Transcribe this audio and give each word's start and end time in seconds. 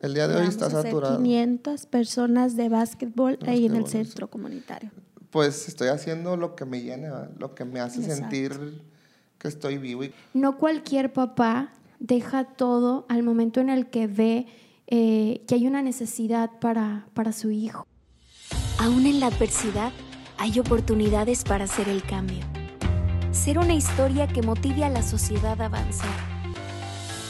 El 0.00 0.14
día 0.14 0.28
de 0.28 0.34
hoy 0.34 0.40
Vamos 0.42 0.54
está 0.54 0.66
a 0.66 0.68
hacer 0.68 0.82
saturado. 0.82 1.16
500 1.18 1.86
personas 1.86 2.56
de 2.56 2.68
básquetbol 2.68 3.38
ahí 3.46 3.66
en 3.66 3.74
el 3.74 3.82
Básquetbol, 3.82 4.06
centro 4.06 4.30
comunitario. 4.30 4.90
Pues 5.30 5.68
estoy 5.68 5.88
haciendo 5.88 6.36
lo 6.36 6.54
que 6.54 6.64
me 6.64 6.80
llena, 6.82 7.30
lo 7.38 7.54
que 7.54 7.64
me 7.64 7.80
hace 7.80 8.00
Exacto. 8.00 8.22
sentir 8.22 8.82
que 9.38 9.48
estoy 9.48 9.78
vivo. 9.78 10.04
Y 10.04 10.12
No 10.34 10.56
cualquier 10.56 11.12
papá 11.12 11.72
deja 11.98 12.44
todo 12.44 13.06
al 13.08 13.22
momento 13.22 13.60
en 13.60 13.68
el 13.70 13.88
que 13.88 14.06
ve 14.06 14.46
eh, 14.86 15.42
que 15.46 15.54
hay 15.56 15.66
una 15.66 15.82
necesidad 15.82 16.50
para, 16.60 17.06
para 17.14 17.32
su 17.32 17.50
hijo. 17.50 17.86
Aún 18.78 19.04
en 19.06 19.20
la 19.20 19.26
adversidad, 19.26 19.92
hay 20.38 20.58
oportunidades 20.60 21.42
para 21.44 21.64
hacer 21.64 21.88
el 21.88 22.02
cambio. 22.04 22.44
Ser 23.32 23.58
una 23.58 23.74
historia 23.74 24.28
que 24.28 24.42
motive 24.42 24.84
a 24.84 24.88
la 24.88 25.02
sociedad 25.02 25.60
a 25.60 25.66
avanzar. 25.66 26.37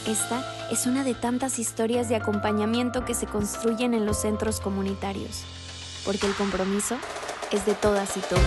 Esta 0.08 0.42
es 0.70 0.86
una 0.86 1.04
de 1.04 1.12
tantas 1.12 1.58
historias 1.58 2.08
de 2.08 2.16
acompañamiento 2.16 3.04
que 3.04 3.12
se 3.12 3.26
construyen 3.26 3.92
en 3.92 4.06
los 4.06 4.16
centros 4.16 4.58
comunitarios, 4.58 5.42
porque 6.06 6.26
el 6.26 6.32
compromiso 6.32 6.96
es 7.52 7.66
de 7.66 7.74
todas 7.74 8.16
y 8.16 8.20
todos. 8.20 8.42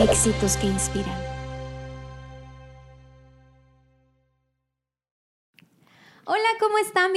Éxitos 0.00 0.56
que 0.56 0.66
inspiran. 0.66 1.33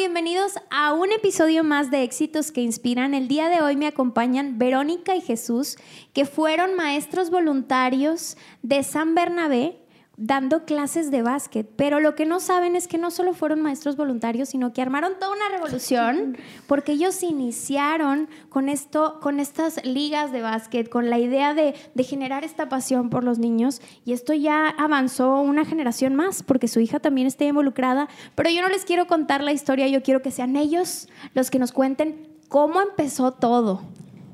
Bienvenidos 0.08 0.54
a 0.70 0.94
un 0.94 1.12
episodio 1.12 1.66
más 1.66 1.92
de 1.92 2.04
Éxitos 2.04 2.54
que 2.54 2.62
Inspiran. 2.62 3.14
El 3.14 3.28
día 3.28 3.50
de 3.50 3.60
hoy 3.60 3.76
me 3.76 3.88
acompañan 3.88 4.58
Verónica 4.58 5.18
y 5.18 5.22
Jesús, 5.22 5.76
que 6.14 6.24
fueron 6.24 6.76
maestros 6.76 7.30
voluntarios 7.30 8.38
de 8.64 8.84
San 8.84 9.16
Bernabé 9.16 9.82
dando 10.18 10.66
clases 10.66 11.12
de 11.12 11.22
básquet. 11.22 11.70
Pero 11.76 12.00
lo 12.00 12.16
que 12.16 12.26
no 12.26 12.40
saben 12.40 12.76
es 12.76 12.88
que 12.88 12.98
no 12.98 13.12
solo 13.12 13.34
fueron 13.34 13.62
maestros 13.62 13.96
voluntarios, 13.96 14.50
sino 14.50 14.74
que 14.74 14.82
armaron 14.82 15.14
toda 15.20 15.32
una 15.32 15.48
revolución, 15.50 16.38
porque 16.68 16.94
ellos 16.94 17.22
iniciaron 17.22 18.28
con 18.50 18.68
esto, 18.68 19.20
con 19.22 19.40
estas 19.40 19.86
ligas 19.86 20.32
de 20.32 20.42
básquet, 20.42 20.90
con 20.90 21.10
la 21.10 21.20
idea 21.20 21.54
de, 21.54 21.76
de 21.94 22.04
generar 22.04 22.44
esta 22.44 22.68
pasión 22.68 23.10
por 23.10 23.24
los 23.24 23.38
niños. 23.38 23.80
Y 24.04 24.14
esto 24.14 24.34
ya 24.34 24.68
avanzó 24.68 25.40
una 25.40 25.66
generación 25.66 26.16
más, 26.16 26.42
porque 26.42 26.68
su 26.68 26.80
hija 26.80 27.00
también 27.00 27.28
está 27.28 27.46
involucrada. 27.46 28.10
Pero 28.34 28.50
yo 28.50 28.64
no 28.64 28.70
les 28.70 28.86
quiero 28.86 29.06
contar 29.06 29.44
la 29.44 29.54
historia, 29.54 29.88
yo 29.88 30.02
quiero 30.02 30.24
que 30.24 30.32
sean 30.32 30.56
ellos 30.56 31.08
los 31.36 31.52
que 31.52 31.60
nos 31.60 31.72
cuenten 31.72 32.28
cómo 32.50 32.82
empezó 32.82 33.34
todo. 33.34 33.82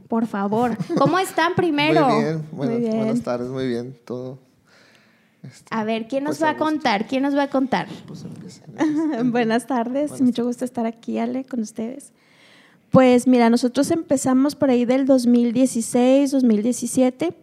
Por 0.07 0.27
favor, 0.27 0.77
¿cómo 0.97 1.19
están 1.19 1.53
primero? 1.55 2.07
Muy 2.07 2.23
bien, 2.23 2.47
buenas, 2.51 2.79
bien. 2.79 2.97
buenas 2.97 3.21
tardes, 3.21 3.49
muy 3.49 3.67
bien, 3.67 3.97
todo. 4.05 4.37
Este, 5.43 5.67
A 5.71 5.83
ver, 5.83 6.07
¿quién 6.07 6.23
nos 6.23 6.37
Pues 6.39 6.43
va 6.43 6.51
a 6.51 6.57
contar? 6.57 7.07
¿Quién 7.07 7.23
nos 7.23 7.35
va 7.35 7.43
a 7.43 7.49
contar? 7.49 7.87
pues. 8.07 8.25
Buenas 9.25 9.67
tardes, 9.67 10.09
Buenas 10.09 10.21
mucho 10.21 10.45
gusto 10.45 10.65
estar 10.65 10.85
aquí, 10.85 11.17
Ale, 11.17 11.43
con 11.45 11.59
ustedes. 11.61 12.11
Pues 12.91 13.27
mira, 13.27 13.49
nosotros 13.49 13.89
empezamos 13.91 14.55
por 14.55 14.69
ahí 14.69 14.85
del 14.85 15.05
2016, 15.05 16.31
2017, 16.31 17.33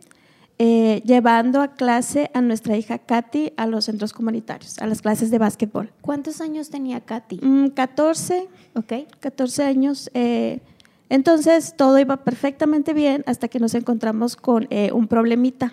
eh, 0.59 1.03
llevando 1.05 1.61
a 1.61 1.69
clase 1.75 2.31
a 2.35 2.41
nuestra 2.41 2.77
hija 2.77 2.99
Katy 2.99 3.53
a 3.57 3.67
los 3.67 3.87
centros 3.87 4.13
comunitarios, 4.13 4.79
a 4.79 4.87
las 4.87 5.03
clases 5.03 5.31
de 5.31 5.39
básquetbol. 5.39 5.91
¿Cuántos 6.01 6.41
años 6.41 6.71
tenía 6.71 7.01
Katy? 7.01 7.41
Mm, 7.43 7.69
14, 7.71 8.49
Ok. 8.75 8.93
14 9.21 9.65
años. 9.65 10.11
eh, 10.15 10.61
entonces 11.09 11.75
todo 11.77 11.99
iba 11.99 12.19
perfectamente 12.19 12.93
bien 12.95 13.25
hasta 13.27 13.49
que 13.49 13.59
nos 13.59 13.75
encontramos 13.75 14.37
con 14.37 14.69
eh, 14.71 14.93
un 14.93 15.09
problemita. 15.09 15.73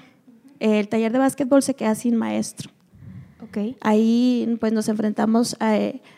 El 0.60 0.88
taller 0.90 1.12
de 1.12 1.20
básquetbol 1.20 1.62
se 1.62 1.76
queda 1.76 1.96
sin 1.96 2.16
maestro. 2.16 2.72
Ok. 3.44 3.76
Ahí 3.82 4.58
pues 4.60 4.74
nos 4.74 4.90
enfrentamos 4.90 5.56
a, 5.60 5.78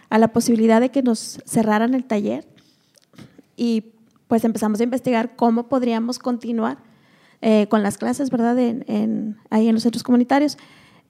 a 0.09 0.17
la 0.17 0.29
posibilidad 0.29 0.79
de 0.81 0.89
que 0.89 1.01
nos 1.03 1.39
cerraran 1.45 1.93
el 1.93 2.05
taller 2.05 2.47
y 3.55 3.83
pues 4.27 4.45
empezamos 4.45 4.79
a 4.79 4.83
investigar 4.83 5.35
cómo 5.35 5.67
podríamos 5.67 6.19
continuar 6.19 6.77
eh, 7.41 7.67
con 7.69 7.83
las 7.83 7.97
clases, 7.97 8.29
¿verdad? 8.29 8.57
En, 8.59 8.85
en- 8.87 9.37
ahí 9.49 9.67
en 9.67 9.73
los 9.73 9.83
centros 9.83 10.03
comunitarios. 10.03 10.57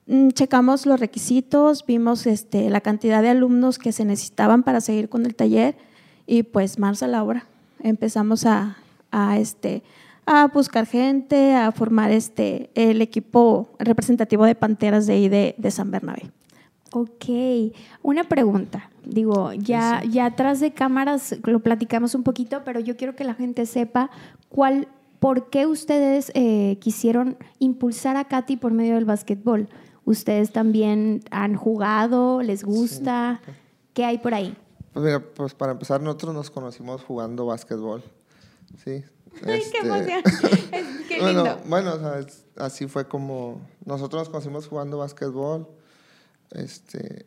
Mm, 0.08 0.30
Checamos 0.30 0.86
los 0.86 1.00
requisitos, 1.00 1.86
vimos 1.86 2.26
este, 2.26 2.70
la 2.70 2.82
cantidad 2.82 3.22
de 3.22 3.30
alumnos 3.30 3.78
que 3.78 3.92
se 3.92 4.06
necesitaban 4.06 4.64
para 4.64 4.82
seguir 4.82 5.10
con 5.10 5.26
el 5.26 5.36
taller 5.36 5.78
y 6.26 6.44
pues 6.44 6.80
manos 6.80 7.04
a 7.04 7.08
la 7.08 7.24
obra. 7.24 7.46
Empezamos 7.82 8.46
a, 8.46 8.78
a, 9.12 9.38
este, 9.38 9.84
a 10.32 10.48
buscar 10.48 10.86
gente, 10.86 11.56
a 11.56 11.72
formar 11.72 12.12
este, 12.12 12.70
el 12.76 13.02
equipo 13.02 13.72
representativo 13.80 14.46
de 14.46 14.54
Panteras 14.54 15.08
de 15.08 15.14
ahí 15.14 15.28
de, 15.28 15.56
de 15.58 15.72
San 15.72 15.90
Bernabé. 15.90 16.30
Ok, 16.94 17.74
una 18.04 18.24
pregunta. 18.26 18.92
Digo, 19.04 19.54
ya, 19.54 20.04
ya 20.08 20.28
atrás 20.28 20.60
de 20.60 20.72
cámaras 20.72 21.36
lo 21.44 21.62
platicamos 21.62 22.14
un 22.14 22.22
poquito, 22.22 22.62
pero 22.64 22.80
yo 22.80 22.96
quiero 22.96 23.16
que 23.16 23.24
la 23.24 23.34
gente 23.34 23.66
sepa 23.66 24.12
cuál, 24.50 24.88
por 25.20 25.50
qué 25.50 25.66
ustedes 25.66 26.32
eh, 26.36 26.78
quisieron 26.80 27.36
impulsar 27.58 28.16
a 28.16 28.26
Katy 28.26 28.58
por 28.58 28.72
medio 28.72 28.96
del 28.96 29.06
básquetbol. 29.06 29.68
¿Ustedes 30.06 30.52
también 30.52 31.24
han 31.32 31.56
jugado? 31.56 32.44
¿Les 32.44 32.64
gusta? 32.64 33.42
¿Qué 33.94 34.06
hay 34.06 34.20
por 34.20 34.36
ahí? 34.36 34.56
Pues 34.94 35.06
mira, 35.06 35.22
pues 35.22 35.56
para 35.56 35.72
empezar, 35.72 36.02
nosotros 36.02 36.36
nos 36.36 36.52
conocimos 36.52 37.04
jugando 37.04 37.48
básquetbol. 37.48 38.04
Sí. 38.84 39.04
¡Ay, 39.46 39.62
este, 39.62 39.72
qué 39.72 39.88
emoción! 39.88 40.24
¡Qué 41.08 41.20
bueno, 41.22 41.44
lindo! 41.44 41.62
bueno, 41.68 41.94
o 41.94 42.00
sea, 42.00 42.20
es- 42.20 42.46
así 42.58 42.88
fue 42.88 43.08
como 43.08 43.62
nosotros 43.86 44.22
nos 44.22 44.30
conocimos 44.30 44.68
jugando 44.68 44.98
básquetbol. 44.98 45.68
Este, 46.52 47.26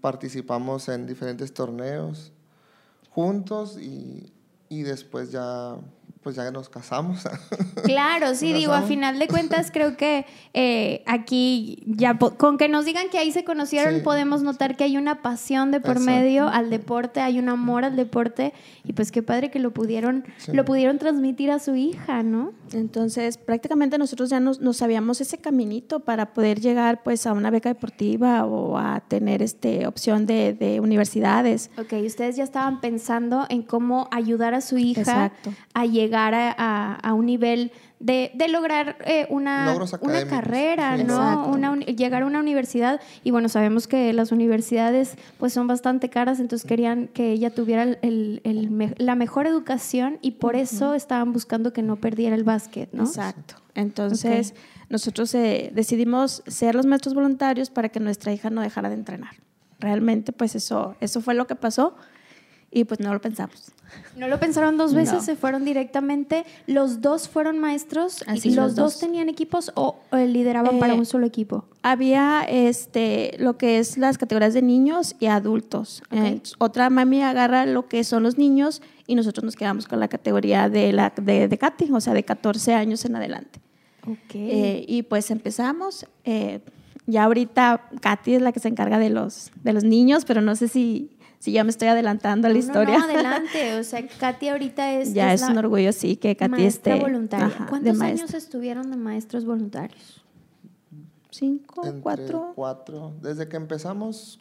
participamos 0.00 0.88
en 0.88 1.06
diferentes 1.06 1.52
torneos 1.52 2.32
juntos 3.10 3.78
y, 3.78 4.32
y 4.68 4.82
después 4.82 5.30
ya, 5.30 5.76
pues 6.24 6.34
ya 6.36 6.50
nos 6.50 6.68
casamos. 6.68 7.20
Claro, 7.84 8.34
sí, 8.34 8.52
digo, 8.54 8.72
a 8.72 8.82
final 8.82 9.18
de 9.18 9.28
cuentas 9.28 9.70
creo 9.70 9.96
que 9.96 10.24
eh, 10.54 11.02
aquí 11.06 11.82
ya 11.86 12.16
con 12.18 12.56
que 12.56 12.68
nos 12.68 12.86
digan 12.86 13.10
que 13.10 13.18
ahí 13.18 13.30
se 13.30 13.44
conocieron 13.44 13.96
Sí. 13.96 14.00
podemos 14.00 14.42
notar 14.42 14.76
que 14.76 14.84
hay 14.84 14.96
una 14.96 15.20
pasión 15.20 15.70
de 15.70 15.80
por 15.80 15.98
Exacto. 15.98 16.10
medio 16.10 16.48
al 16.48 16.70
deporte, 16.70 17.20
hay 17.20 17.38
un 17.38 17.50
amor 17.50 17.84
al 17.84 17.94
deporte 17.94 18.54
y 18.84 18.94
pues 18.94 19.12
qué 19.12 19.22
padre 19.22 19.50
que 19.50 19.58
lo 19.58 19.72
pudieron 19.74 20.24
Sí. 20.38 20.52
lo 20.52 20.64
pudieron 20.64 20.98
transmitir 20.98 21.50
a 21.50 21.58
su 21.58 21.74
hija, 21.74 22.22
¿no? 22.22 22.52
Entonces, 22.72 23.36
prácticamente 23.36 23.98
nosotros 23.98 24.30
ya 24.30 24.40
nos, 24.40 24.60
nos 24.60 24.78
sabíamos 24.78 25.20
ese 25.20 25.36
caminito 25.38 26.00
para 26.00 26.32
poder 26.32 26.60
llegar 26.60 27.02
pues 27.02 27.26
a 27.26 27.34
una 27.34 27.50
beca 27.50 27.68
deportiva 27.68 28.46
o 28.46 28.78
a 28.78 29.00
tener 29.00 29.42
este 29.42 29.86
opción 29.86 30.24
de, 30.24 30.54
de 30.54 30.80
universidades. 30.80 31.70
Ok, 31.76 31.92
ustedes 32.06 32.36
ya 32.36 32.44
estaban 32.44 32.80
pensando 32.80 33.44
en 33.50 33.62
cómo 33.62 34.08
ayudar 34.10 34.54
a 34.54 34.62
su 34.62 34.78
hija 34.78 35.00
Exacto. 35.02 35.52
a 35.74 35.84
llegar 35.84 36.13
a, 36.16 36.54
a- 36.56 36.94
a 36.94 37.12
un 37.14 37.26
nivel 37.26 37.72
de, 37.98 38.30
de 38.34 38.48
lograr 38.48 38.98
eh, 39.06 39.26
una, 39.30 39.74
una 40.02 40.26
carrera, 40.26 40.96
Sí. 40.98 41.04
¿no? 41.04 41.46
Una 41.48 41.74
llegar 41.76 42.22
a 42.22 42.26
una 42.26 42.38
universidad. 42.38 43.00
Y 43.22 43.30
bueno, 43.30 43.48
sabemos 43.48 43.88
que 43.88 44.12
las 44.12 44.30
universidades 44.30 45.16
pues 45.38 45.52
son 45.54 45.66
bastante 45.66 46.10
caras, 46.10 46.38
entonces 46.38 46.68
querían 46.68 47.08
que 47.08 47.32
ella 47.32 47.50
tuviera 47.50 47.82
el- 47.82 47.98
el- 48.02 48.40
el 48.44 48.70
me- 48.70 48.94
la 48.98 49.14
mejor 49.14 49.46
educación 49.46 50.18
y 50.20 50.32
por 50.32 50.54
eso 50.54 50.94
estaban 50.94 51.32
buscando 51.32 51.72
que 51.72 51.82
no 51.82 51.96
perdiera 51.96 52.36
el 52.36 52.44
básquet, 52.44 52.92
¿no? 52.92 53.04
Exacto. 53.04 53.54
Entonces, 53.74 54.54
nosotros 54.88 55.34
eh, 55.34 55.70
decidimos 55.74 56.42
ser 56.46 56.74
los 56.74 56.86
maestros 56.86 57.14
voluntarios 57.14 57.70
para 57.70 57.88
que 57.88 58.00
nuestra 58.00 58.32
hija 58.32 58.50
no 58.50 58.60
dejara 58.60 58.88
de 58.88 58.94
entrenar. 58.96 59.32
Realmente, 59.80 60.32
pues 60.32 60.54
eso, 60.54 60.94
eso 61.00 61.20
fue 61.20 61.34
lo 61.34 61.46
que 61.46 61.56
pasó 61.56 61.96
y 62.74 62.84
pues 62.84 63.00
no 63.00 63.12
lo 63.14 63.20
pensamos. 63.20 63.70
¿No 64.16 64.26
lo 64.28 64.40
pensaron 64.40 64.76
dos 64.76 64.92
veces? 64.92 65.14
No. 65.14 65.22
¿Se 65.22 65.36
fueron 65.36 65.64
directamente? 65.64 66.44
¿Los 66.66 67.00
dos 67.00 67.28
fueron 67.28 67.58
maestros? 67.58 68.24
Así 68.26 68.48
¿Y 68.48 68.54
los 68.54 68.64
los 68.66 68.74
dos 68.74 68.92
dos. 68.94 69.00
tenían 69.00 69.28
equipos 69.28 69.70
o 69.76 70.00
eh, 70.12 70.26
lideraban 70.26 70.76
Eh, 70.76 70.80
para 70.80 70.94
un 70.94 71.06
solo 71.06 71.26
equipo? 71.26 71.64
Había 71.82 72.42
este, 72.48 73.36
lo 73.38 73.56
que 73.56 73.78
es 73.78 73.96
las 73.96 74.18
categorías 74.18 74.52
de 74.52 74.62
niños 74.62 75.14
y 75.20 75.26
adultos. 75.26 76.02
Ok. 76.10 76.16
Eh, 76.18 76.40
otra 76.58 76.90
mami 76.90 77.22
agarra 77.22 77.66
lo 77.66 77.88
que 77.88 78.02
son 78.04 78.24
los 78.24 78.36
niños 78.36 78.82
y 79.06 79.14
nosotros 79.14 79.44
nos 79.44 79.54
quedamos 79.54 79.86
con 79.86 80.00
la 80.00 80.08
categoría 80.08 80.68
de, 80.68 80.92
la, 80.92 81.12
de, 81.16 81.46
de 81.46 81.58
Katy, 81.58 81.90
o 81.92 82.00
sea, 82.00 82.14
de 82.14 82.24
14 82.24 82.74
años 82.74 83.04
en 83.04 83.14
adelante. 83.16 83.60
Ok. 84.06 84.34
Eh, 84.34 84.84
y 84.88 85.02
pues 85.04 85.30
empezamos. 85.30 86.06
eh, 86.24 86.60
ya 87.06 87.24
ahorita 87.24 87.90
Katy 88.00 88.36
es 88.36 88.42
la 88.42 88.50
que 88.50 88.60
se 88.60 88.68
encarga 88.68 88.98
de 88.98 89.10
los, 89.10 89.50
de 89.62 89.74
los 89.74 89.84
niños, 89.84 90.24
pero 90.24 90.40
no 90.40 90.56
sé 90.56 90.68
si, 90.68 91.10
si 91.44 91.52
ya 91.52 91.62
me 91.62 91.68
estoy 91.68 91.88
adelantando 91.88 92.46
a 92.48 92.50
la 92.50 92.54
No, 92.54 92.58
historia. 92.58 92.96
No, 92.98 93.04
adelante. 93.04 93.78
O 93.78 93.84
sea, 93.84 94.00
Katy 94.18 94.48
ahorita 94.48 94.92
es. 94.94 95.12
ya 95.12 95.34
es, 95.34 95.42
la 95.42 95.48
un 95.48 95.58
orgullo, 95.58 95.92
sí, 95.92 96.16
que 96.16 96.34
Katy 96.36 96.50
maestra 96.52 96.94
esté. 96.94 97.04
voluntaria. 97.04 97.46
ajá, 97.48 97.64
de 97.64 97.68
¿Cuántos 97.70 97.96
maestra. 97.98 98.24
años 98.24 98.34
estuvieron 98.34 98.90
de 98.90 98.96
maestros 98.96 99.44
voluntarios? 99.44 100.22
¿Cinco? 101.30 101.84
Entre 101.84 102.00
¿Cuatro? 102.00 102.52
Cuatro. 102.54 103.12
Desde 103.20 103.46
que 103.46 103.56
empezamos, 103.56 104.40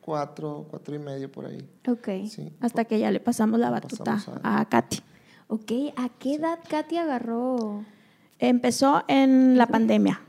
cuatro, 0.00 0.66
cuatro 0.70 0.94
y 0.94 0.98
medio 0.98 1.30
por 1.30 1.44
ahí. 1.44 1.58
Ok. 1.86 2.08
Sí. 2.30 2.50
Hasta 2.60 2.84
que 2.86 2.98
ya 2.98 3.10
le 3.10 3.20
pasamos 3.20 3.60
la 3.60 3.68
batuta 3.68 4.04
pasamos 4.04 4.40
a- 4.42 4.60
a 4.60 4.64
Katy. 4.68 5.00
Ok, 5.48 5.70
¿a 5.96 6.08
qué 6.18 6.36
edad 6.36 6.58
Katy 6.66 6.96
agarró? 6.96 7.84
Empezó 8.38 9.04
en 9.06 9.58
la 9.58 9.66
pandemia. 9.66 10.22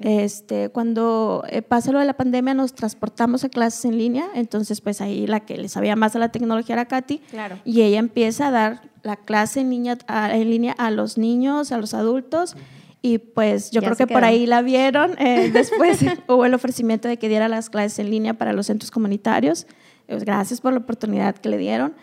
Este, 0.00 0.70
cuando 0.70 1.44
eh, 1.48 1.62
pasa 1.62 1.92
lo 1.92 2.00
de 2.00 2.04
la 2.04 2.16
pandemia 2.16 2.52
nos 2.54 2.74
transportamos 2.74 3.44
a 3.44 3.48
clases 3.48 3.84
en 3.84 3.96
línea, 3.96 4.26
entonces 4.34 4.80
pues 4.80 5.00
ahí 5.00 5.26
la 5.26 5.40
que 5.40 5.56
le 5.56 5.68
sabía 5.68 5.94
más 5.94 6.16
a 6.16 6.18
la 6.18 6.30
tecnología 6.30 6.74
era 6.74 6.86
Katy. 6.86 7.18
Claro. 7.30 7.58
Y 7.64 7.82
ella 7.82 7.98
empieza 8.00 8.48
a 8.48 8.50
dar 8.50 8.90
la 9.02 9.16
clase 9.16 9.60
en 9.60 9.70
línea 9.70 9.96
a, 10.08 10.34
en 10.34 10.50
línea 10.50 10.72
a 10.72 10.90
los 10.90 11.16
niños, 11.16 11.70
a 11.70 11.78
los 11.78 11.94
adultos. 11.94 12.56
Y 13.02 13.18
pues 13.18 13.70
yo 13.70 13.82
Ya 13.82 13.88
creo 13.88 13.96
que 13.96 14.12
por 14.12 14.24
ahí 14.24 14.46
la 14.46 14.62
vieron. 14.62 15.12
eh, 15.18 15.50
después 15.52 16.00
hubo 16.28 16.44
el 16.44 16.54
ofrecimiento 16.54 17.06
de 17.06 17.18
que 17.18 17.28
diera 17.28 17.48
las 17.48 17.68
clases 17.70 17.98
en 17.98 18.10
línea 18.10 18.34
para 18.34 18.52
los 18.52 18.66
centros 18.66 18.90
comunitarios. 18.90 19.66
Pues, 20.06 20.24
gracias 20.24 20.60
por 20.60 20.72
la 20.72 20.78
oportunidad 20.80 21.36
que 21.36 21.48
le 21.50 21.58
dieron. 21.58 21.94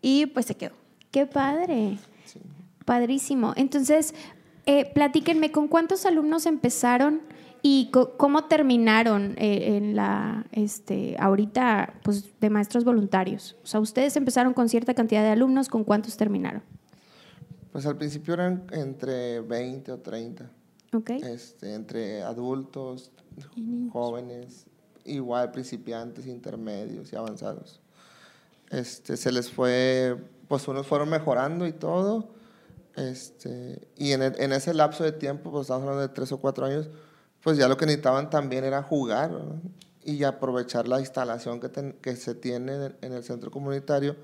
Y 0.00 0.26
pues 0.26 0.46
se 0.46 0.56
quedó. 0.56 0.74
Qué 1.10 1.26
padre. 1.26 1.98
Padrísimo. 2.84 3.52
Entonces, 3.56 4.14
eh, 4.70 4.84
platíquenme, 4.92 5.50
¿con 5.50 5.66
cuántos 5.66 6.04
alumnos 6.04 6.44
empezaron 6.44 7.22
y 7.62 7.90
cómo 8.18 8.44
terminaron 8.48 9.34
eh, 9.38 9.78
en 9.78 9.96
la, 9.96 10.44
este, 10.52 11.16
ahorita, 11.18 11.94
pues, 12.02 12.38
de 12.38 12.50
maestros 12.50 12.84
voluntarios? 12.84 13.56
O 13.62 13.66
sea, 13.66 13.80
ustedes 13.80 14.14
empezaron 14.18 14.52
con 14.52 14.68
cierta 14.68 14.92
cantidad 14.92 15.22
de 15.22 15.30
alumnos, 15.30 15.70
¿con 15.70 15.84
cuántos 15.84 16.18
terminaron? 16.18 16.62
Pues 17.72 17.86
al 17.86 17.96
principio 17.96 18.34
eran 18.34 18.66
entre 18.70 19.40
20 19.40 19.90
o 19.90 20.00
30, 20.00 20.50
¿Ok? 20.92 21.10
este, 21.12 21.72
entre 21.72 22.22
adultos, 22.22 23.10
jóvenes, 23.90 24.66
igual 25.06 25.50
principiantes, 25.50 26.26
intermedios 26.26 27.10
y 27.10 27.16
avanzados. 27.16 27.80
Este, 28.68 29.16
se 29.16 29.32
les 29.32 29.50
fue, 29.50 30.14
pues 30.46 30.68
unos 30.68 30.86
fueron 30.86 31.08
mejorando 31.08 31.66
y 31.66 31.72
todo, 31.72 32.36
este, 32.98 33.88
y 33.96 34.12
en, 34.12 34.22
el- 34.22 34.40
en 34.40 34.52
ese 34.52 34.74
lapso 34.74 35.04
de 35.04 35.12
tiempo, 35.12 35.50
pues 35.50 35.62
estamos 35.62 35.82
hablando 35.82 36.02
de 36.02 36.08
tres 36.08 36.32
o 36.32 36.38
cuatro 36.38 36.66
años, 36.66 36.88
pues 37.42 37.56
ya 37.56 37.68
lo 37.68 37.76
que 37.76 37.86
necesitaban 37.86 38.30
también 38.30 38.64
era 38.64 38.82
jugar 38.82 39.30
y 40.04 40.24
aprovechar 40.24 40.88
la 40.88 41.00
instalación 41.00 41.60
que, 41.60 41.68
ten- 41.68 41.96
que 42.02 42.16
se 42.16 42.34
tiene 42.34 42.74
en 42.74 42.82
el- 42.82 42.96
en 43.02 43.12
el 43.12 43.22
centro 43.22 43.50
comunitario. 43.50 44.16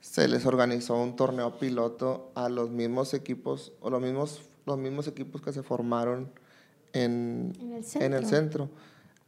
Se 0.00 0.28
les 0.28 0.44
organizó 0.46 0.96
un 1.00 1.16
torneo 1.16 1.58
piloto 1.58 2.30
a 2.34 2.48
los 2.48 2.70
mismos 2.70 3.14
equipos, 3.14 3.72
o 3.80 3.90
los 3.90 4.02
mismos, 4.02 4.40
los 4.66 4.78
mismos 4.78 5.08
equipos 5.08 5.40
que 5.42 5.52
se 5.52 5.62
formaron 5.62 6.30
en, 6.92 7.52
En 7.58 7.72
el 7.72 7.84
en 8.02 8.12
el 8.12 8.26
centro. 8.26 8.68
centro. 8.68 8.70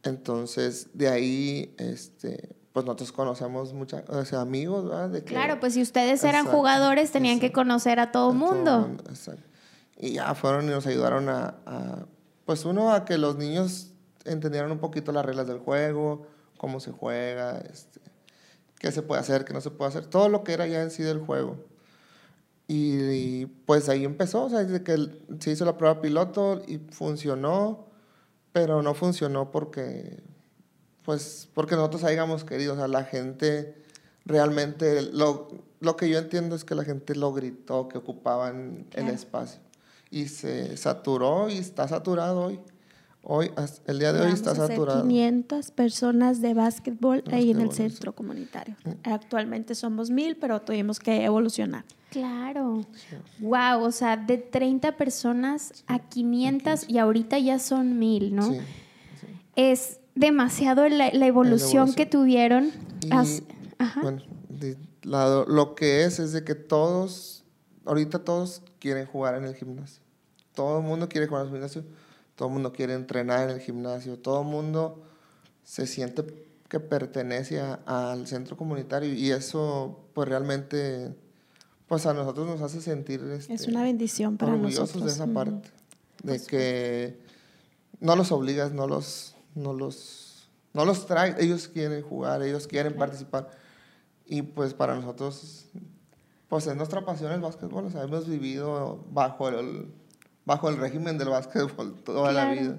Entonces, 0.03 0.87
de 0.93 1.09
ahí, 1.09 1.73
este, 1.77 2.49
pues 2.77 2.85
nosotros 2.85 3.11
conocemos 3.11 3.73
muchos 3.73 4.03
amigos, 4.33 4.85
¿verdad? 4.87 5.09
De 5.09 5.23
que- 5.23 5.33
Claro, 5.33 5.59
pues 5.59 5.73
si 5.73 5.81
ustedes 5.81 6.23
eran 6.23 6.41
Exacto, 6.41 6.57
jugadores, 6.59 7.09
tenían 7.11 7.39
que 7.39 7.51
conocer 7.51 7.99
a 7.99 8.11
todo 8.11 8.27
todo 8.27 8.33
mundo. 8.37 8.79
mundo, 8.81 9.03
exacto. 9.09 9.41
Y 9.97 10.11
ya 10.13 10.35
fueron 10.35 10.65
y 10.65 10.67
nos 10.69 10.85
ayudaron 10.85 11.27
a, 11.27 11.55
a, 11.65 12.05
pues 12.45 12.65
uno, 12.65 12.93
a 12.93 13.03
que 13.03 13.17
los 13.17 13.35
niños 13.35 13.93
entendieran 14.25 14.71
un 14.71 14.77
poquito 14.77 15.11
las 15.11 15.25
reglas 15.25 15.47
del 15.47 15.57
juego, 15.57 16.27
cómo 16.59 16.79
se 16.79 16.91
juega, 16.91 17.57
este, 17.61 17.99
qué 18.77 18.91
se 18.91 19.01
puede 19.01 19.21
hacer, 19.21 19.43
qué 19.43 19.53
no 19.53 19.61
se 19.61 19.71
puede 19.71 19.89
hacer, 19.89 20.05
todo 20.05 20.29
lo 20.29 20.43
que 20.43 20.53
era 20.53 20.67
ya 20.67 20.83
en 20.83 20.91
sí 20.91 21.01
del 21.01 21.17
juego. 21.19 21.57
Y, 22.67 22.99
y, 22.99 23.45
pues 23.65 23.89
ahí 23.89 24.05
empezó, 24.05 24.43
o 24.43 24.49
sea, 24.51 24.59
desde 24.59 24.83
que 24.83 24.91
el- 24.93 25.25
se 25.39 25.49
hizo 25.49 25.65
la 25.65 25.77
prueba 25.79 25.99
piloto 25.99 26.61
y 26.67 26.77
funcionó, 26.91 27.87
pero 28.51 28.83
no 28.83 28.93
funcionó 28.93 29.49
porque, 29.49 30.21
pues, 31.07 31.47
porque 31.53 31.75
nosotros 31.75 32.03
hayamos 32.03 32.43
querido, 32.43 32.73
o 32.73 32.75
sea, 32.75 32.89
la 32.89 33.05
gente 33.05 33.77
realmente, 34.25 35.01
lo, 35.01 35.47
lo 35.79 35.95
que 35.95 36.09
yo 36.09 36.19
entiendo 36.19 36.53
es 36.53 36.65
que 36.65 36.75
la 36.75 36.83
gente 36.83 37.15
lo 37.15 37.31
gritó, 37.31 37.87
que 37.87 37.97
ocupaban 37.97 38.87
el 38.91 39.07
espacio. 39.07 39.61
Y 40.11 40.27
se 40.27 40.75
saturó 40.75 41.49
y 41.49 41.59
está 41.59 41.87
saturado 41.87 42.41
hoy. 42.41 42.59
Hoy, 43.23 43.51
hasta 43.55 43.89
el 43.89 43.99
día 43.99 44.11
de 44.11 44.19
hoy 44.19 44.25
Vamos 44.25 44.39
está 44.39 44.49
a 44.49 44.53
hacer 44.53 44.67
saturado. 44.67 45.03
500 45.03 45.71
personas 45.71 46.41
de 46.41 46.53
básquetbol 46.53 47.23
ahí 47.31 47.51
en 47.51 47.61
el 47.61 47.71
centro 47.71 48.13
comunitario. 48.13 48.75
Actualmente 49.03 49.75
somos 49.75 50.09
mil, 50.09 50.35
pero 50.35 50.61
tuvimos 50.61 50.99
que 50.99 51.23
evolucionar. 51.23 51.85
Claro. 52.09 52.85
Wow, 53.39 53.81
o 53.81 53.91
sea, 53.93 54.17
de 54.17 54.39
30 54.39 54.97
personas 54.97 55.85
a 55.87 55.99
500 55.99 56.89
y 56.89 56.97
ahorita 56.97 57.39
ya 57.39 57.59
son 57.59 57.97
mil, 57.97 58.35
¿no? 58.35 58.51
Sí. 58.51 58.59
Es 59.55 59.99
demasiado 60.19 60.87
la, 60.89 61.11
la 61.11 61.25
evolución 61.27 61.69
evolución. 61.87 61.93
que 61.95 62.05
tuvieron. 62.05 62.71
Y, 63.01 63.11
As- 63.11 63.43
Ajá. 63.77 64.01
bueno, 64.01 64.21
la- 65.03 65.45
lo 65.47 65.75
que 65.75 66.03
es 66.03 66.19
es 66.19 66.31
de 66.33 66.43
que 66.43 66.55
todos, 66.55 67.43
ahorita 67.85 68.19
todos 68.19 68.61
quieren 68.79 69.05
jugar 69.05 69.35
en 69.35 69.45
el 69.45 69.55
gimnasio. 69.55 70.01
Todo 70.53 70.79
el 70.79 70.83
mundo 70.83 71.07
quiere 71.07 71.27
jugar 71.27 71.43
en 71.43 71.47
el 71.49 71.53
gimnasio, 71.53 71.83
todo 72.35 72.47
el 72.49 72.53
mundo 72.55 72.73
quiere 72.73 72.93
entrenar 72.93 73.49
en 73.49 73.55
el 73.55 73.61
gimnasio, 73.61 74.17
todo 74.17 74.41
el 74.41 74.47
mundo 74.47 75.03
se 75.63 75.85
siente 75.87 76.23
que 76.67 76.79
pertenece 76.79 77.59
a- 77.61 77.79
al 77.85 78.27
centro 78.27 78.57
comunitario 78.57 79.13
y 79.13 79.31
eso 79.31 79.99
pues 80.13 80.27
realmente 80.27 81.15
pues 81.87 82.05
a 82.05 82.13
nosotros 82.13 82.45
nos 82.47 82.61
hace 82.61 82.81
sentir 82.81 83.21
Es 83.31 83.49
este, 83.49 83.71
una 83.71 83.83
bendición 83.83 84.35
para 84.35 84.51
orgullosos 84.51 84.95
nosotros. 84.97 85.05
de 85.05 85.11
esa 85.11 85.27
parte, 85.33 85.69
de 86.23 86.41
que 86.41 87.17
no 88.01 88.17
los 88.17 88.33
obligas, 88.33 88.73
no 88.73 88.87
los, 88.87 89.36
no 89.57 89.73
los, 89.73 90.49
no 90.73 90.85
los 90.85 91.05
traes, 91.05 91.35
ellos 91.39 91.67
quieren 91.67 92.01
jugar, 92.01 92.41
ellos 92.43 92.67
quieren 92.67 92.95
participar 92.95 93.49
y 94.25 94.41
pues 94.41 94.73
para 94.73 94.95
nosotros, 94.95 95.65
pues 96.47 96.67
es 96.67 96.75
nuestra 96.75 97.03
pasión 97.05 97.31
el 97.31 97.41
básquetbol, 97.41 97.85
o 97.85 97.89
sea, 97.89 98.03
hemos 98.03 98.27
vivido 98.27 99.03
bajo 99.11 99.49
el, 99.49 99.87
bajo 100.45 100.69
el 100.69 100.77
régimen 100.77 101.17
del 101.17 101.29
básquetbol 101.29 101.95
toda 102.03 102.31
la 102.31 102.43
Claro. 102.51 102.61
vida. 102.61 102.77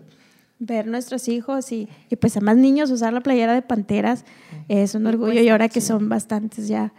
Ver 0.61 0.87
nuestros 0.89 1.29
hijos 1.29 1.71
y, 1.71 1.89
y 2.11 2.17
pues 2.17 2.37
a 2.37 2.41
más 2.41 2.57
niños 2.57 2.91
usar 2.91 3.13
la 3.13 3.21
playera 3.21 3.55
de 3.55 3.63
Panteras 3.63 4.25
es 4.69 4.95
un 4.97 5.07
orgullo 5.07 5.41
y 5.41 5.49
ahora 5.49 5.69
que 5.69 5.81
son 5.81 6.09
bastantes 6.09 6.67
ya. 6.67 6.93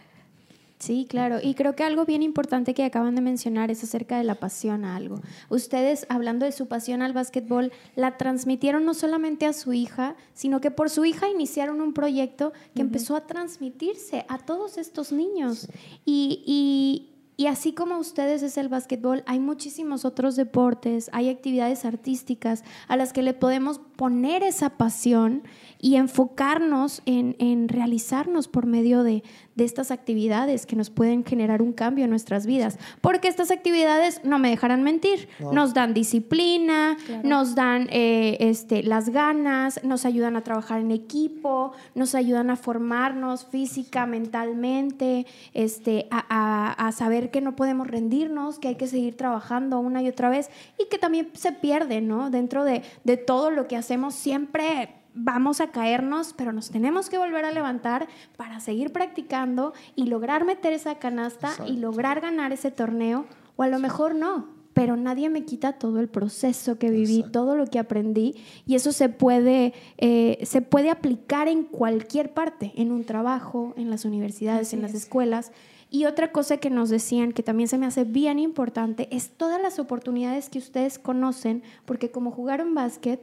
Sí, 0.79 1.05
claro. 1.09 1.39
Y 1.43 1.55
creo 1.55 1.75
que 1.75 1.83
algo 1.83 2.05
bien 2.05 2.23
importante 2.23 2.73
que 2.73 2.85
acaban 2.85 3.13
de 3.13 3.19
mencionar 3.21 3.69
es 3.69 3.83
acerca 3.83 4.17
de 4.17 4.23
la 4.23 4.35
pasión 4.35 4.85
a 4.85 4.95
algo. 4.95 5.19
Ustedes, 5.49 6.05
hablando 6.07 6.45
de 6.45 6.53
su 6.53 6.67
pasión 6.69 7.01
al 7.01 7.11
básquetbol, 7.11 7.73
la 7.97 8.15
transmitieron 8.15 8.85
no 8.85 8.93
solamente 8.93 9.45
a 9.45 9.51
su 9.51 9.73
hija, 9.73 10.15
sino 10.33 10.61
que 10.61 10.71
por 10.71 10.89
su 10.89 11.03
hija 11.03 11.27
iniciaron 11.29 11.81
un 11.81 11.93
proyecto 11.93 12.53
que 12.75 12.81
empezó 12.81 13.17
a 13.17 13.27
transmitirse 13.27 14.25
a 14.29 14.37
todos 14.37 14.77
estos 14.77 15.11
niños. 15.11 15.67
Y, 16.05 16.43
y- 16.45 17.15
y 17.35 17.47
así 17.47 17.71
como 17.71 17.97
ustedes 17.99 18.43
es 18.43 18.57
el 18.57 18.67
básquetbol, 18.67 19.23
hay 19.25 19.39
muchísimos 19.39 20.03
otros 20.03 20.35
deportes, 20.35 21.09
hay 21.13 21.29
actividades 21.29 21.85
artísticas 21.85 22.65
a 22.89 22.97
las 22.97 23.13
que 23.13 23.21
le 23.23 23.33
podemos 23.33 23.79
poner 23.99 24.43
esa 24.43 24.69
pasión 24.77 25.43
y 25.81 25.95
enfocarnos 25.95 27.01
en, 27.05 27.35
en 27.39 27.67
realizarnos 27.69 28.47
por 28.47 28.65
medio 28.65 29.03
de, 29.03 29.23
de 29.55 29.63
estas 29.65 29.91
actividades 29.91 30.65
que 30.65 30.75
nos 30.77 30.89
pueden 30.89 31.23
generar 31.25 31.61
un 31.61 31.73
cambio 31.73 32.03
en 32.05 32.09
nuestras 32.09 32.45
vidas. 32.45 32.77
Porque 33.01 33.27
estas 33.27 33.49
actividades, 33.51 34.21
no 34.23 34.39
me 34.39 34.49
dejarán 34.49 34.83
mentir, 34.83 35.27
No. 35.39 35.51
nos 35.53 35.73
dan 35.73 35.93
disciplina, 35.93 36.97
nos 37.23 37.55
dan 37.55 37.87
eh, 37.91 38.37
este, 38.39 38.83
las 38.83 39.09
ganas, 39.09 39.81
nos 39.83 40.05
ayudan 40.05 40.35
a 40.37 40.43
trabajar 40.43 40.79
en 40.79 40.91
equipo, 40.91 41.71
nos 41.95 42.15
ayudan 42.15 42.49
a 42.49 42.55
formarnos 42.55 43.45
física, 43.45 44.05
mentalmente, 44.05 45.25
este, 45.53 46.07
a, 46.09 46.25
a- 46.29 46.87
a 46.87 46.91
saber 46.93 47.31
que 47.31 47.41
no 47.41 47.55
podemos 47.55 47.87
rendirnos, 47.87 48.59
que 48.59 48.69
hay 48.69 48.75
que 48.75 48.87
seguir 48.87 49.15
trabajando 49.17 49.79
una 49.79 50.01
y 50.01 50.07
otra 50.07 50.29
vez 50.29 50.49
y 50.77 50.87
que 50.89 50.97
también 50.97 51.29
se 51.33 51.51
pierde, 51.51 51.99
¿no? 52.01 52.29
Dentro 52.29 52.63
de, 52.63 52.81
de 53.03 53.17
todo 53.17 53.49
lo 53.51 53.67
que 53.67 53.75
hacemos 53.75 53.88
siempre 54.15 54.95
vamos 55.13 55.59
a 55.61 55.71
caernos, 55.71 56.33
pero 56.37 56.53
nos 56.53 56.69
tenemos 56.69 57.09
que 57.09 57.17
volver 57.17 57.45
a 57.45 57.51
levantar 57.51 58.07
para 58.37 58.59
seguir 58.59 58.91
practicando 58.91 59.73
y 59.95 60.05
lograr 60.05 60.45
meter 60.45 60.73
esa 60.73 60.95
canasta 60.95 61.47
y 61.47 61.51
Exacto. 61.51 61.73
lograr 61.73 62.21
ganar 62.21 62.51
ese 62.53 62.71
torneo, 62.71 63.25
o 63.55 63.63
a 63.63 63.67
lo 63.67 63.79
mejor 63.79 64.15
no, 64.15 64.47
pero 64.73 64.95
nadie 64.95 65.29
me 65.29 65.43
quita 65.43 65.73
todo 65.73 65.99
el 65.99 66.07
proceso 66.07 66.77
que 66.77 66.89
viví, 66.89 67.17
Exacto. 67.17 67.39
todo 67.39 67.55
lo 67.55 67.65
que 67.65 67.79
aprendí, 67.79 68.35
y 68.65 68.75
eso 68.75 68.91
se 68.91 69.09
puede, 69.09 69.73
eh, 69.97 70.39
se 70.43 70.61
puede 70.61 70.89
aplicar 70.89 71.47
en 71.47 71.63
cualquier 71.63 72.33
parte, 72.33 72.71
en 72.75 72.91
un 72.91 73.03
trabajo, 73.03 73.73
en 73.77 73.89
las 73.89 74.05
universidades, 74.05 74.73
en 74.73 74.81
las 74.81 74.93
escuelas. 74.93 75.51
Y 75.91 76.05
otra 76.05 76.31
cosa 76.31 76.57
que 76.57 76.69
nos 76.69 76.89
decían, 76.89 77.31
que 77.31 77.41
también 77.41 77.67
se 77.67 77.79
me 77.79 77.87
hace 77.87 78.03
bien 78.03 78.37
importante, 78.37 79.09
es 79.11 79.31
todas 79.31 79.59
las 79.59 79.79
oportunidades 79.79 80.47
que 80.47 80.59
ustedes 80.59 80.99
conocen, 80.99 81.63
porque 81.85 82.11
como 82.11 82.29
jugaron 82.29 82.75
básquet 82.75 83.19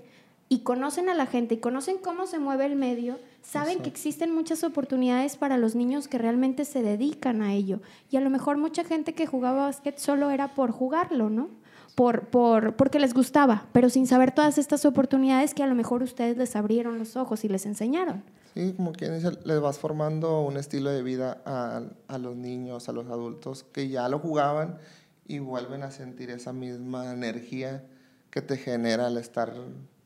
y 0.49 0.61
conocen 0.61 1.09
a 1.09 1.15
la 1.15 1.27
gente 1.27 1.55
y 1.55 1.59
conocen 1.59 1.99
cómo 1.99 2.27
se 2.27 2.39
mueve 2.39 2.67
el 2.67 2.77
medio, 2.77 3.19
saben 3.43 3.79
que 3.79 3.89
Exacto. 3.89 3.89
existen 3.89 4.35
muchas 4.35 4.63
oportunidades 4.63 5.37
para 5.37 5.59
los 5.59 5.75
niños 5.75 6.07
que 6.07 6.19
realmente 6.19 6.65
se 6.65 6.83
dedican 6.83 7.43
a 7.43 7.53
ello. 7.53 7.81
Y 8.11 8.17
a 8.17 8.21
lo 8.21 8.31
mejor 8.31 8.57
mucha 8.57 8.85
gente 8.85 9.13
que 9.15 9.27
jugaba 9.27 9.67
básquet 9.67 9.99
solo 9.99 10.31
era 10.31 10.55
por 10.55 10.71
jugarlo, 10.71 11.31
¿no? 11.31 11.49
Por, 11.97 12.29
por, 12.29 12.77
porque 12.77 13.01
les 13.01 13.15
gustaba, 13.15 13.67
pero 13.73 13.89
sin 13.89 14.07
saber 14.07 14.31
todas 14.33 14.59
estas 14.59 14.85
oportunidades 14.85 15.55
que 15.55 15.63
a 15.63 15.67
lo 15.67 15.75
mejor 15.75 16.03
ustedes 16.03 16.37
les 16.37 16.55
abrieron 16.55 16.99
los 16.99 17.17
ojos 17.17 17.43
y 17.45 17.49
les 17.49 17.65
enseñaron. 17.65 18.23
Sí, 18.55 18.75
como 18.77 18.93
quien 18.93 19.15
dice, 19.15 19.31
les 19.45 19.61
vas 19.61 19.79
formando 19.79 20.43
un 20.43 20.59
estilo 20.59 20.91
de 20.91 21.03
vida 21.03 21.41
a, 21.47 21.83
a 22.09 22.19
los 22.19 22.37
niños, 22.37 22.89
a 22.89 22.93
los 22.93 23.07
adultos 23.07 23.65
que 23.65 23.89
ya 23.89 24.09
lo 24.11 24.19
jugaban 24.19 24.79
y 25.27 25.39
vuelven 25.39 25.83
a 25.83 25.91
sentir 25.91 26.31
esa 26.31 26.53
misma 26.53 27.13
energía 27.13 27.85
que 28.31 28.43
te 28.43 28.59
genera 28.59 29.07
al 29.07 29.17
estar 29.17 29.55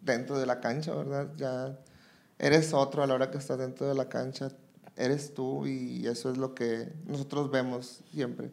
dentro 0.00 0.38
de 0.38 0.46
la 0.46 0.60
cancha, 0.60 0.94
¿verdad? 0.94 1.32
Ya 1.36 1.78
eres 2.38 2.72
otro 2.72 3.02
a 3.02 3.06
la 3.06 3.14
hora 3.14 3.30
que 3.30 3.38
estás 3.38 3.58
dentro 3.58 3.86
de 3.88 3.94
la 3.94 4.08
cancha, 4.08 4.48
eres 4.96 5.34
tú 5.34 5.66
y 5.66 6.06
eso 6.06 6.30
es 6.30 6.38
lo 6.38 6.54
que 6.54 6.92
nosotros 7.06 7.50
vemos 7.50 8.02
siempre. 8.12 8.50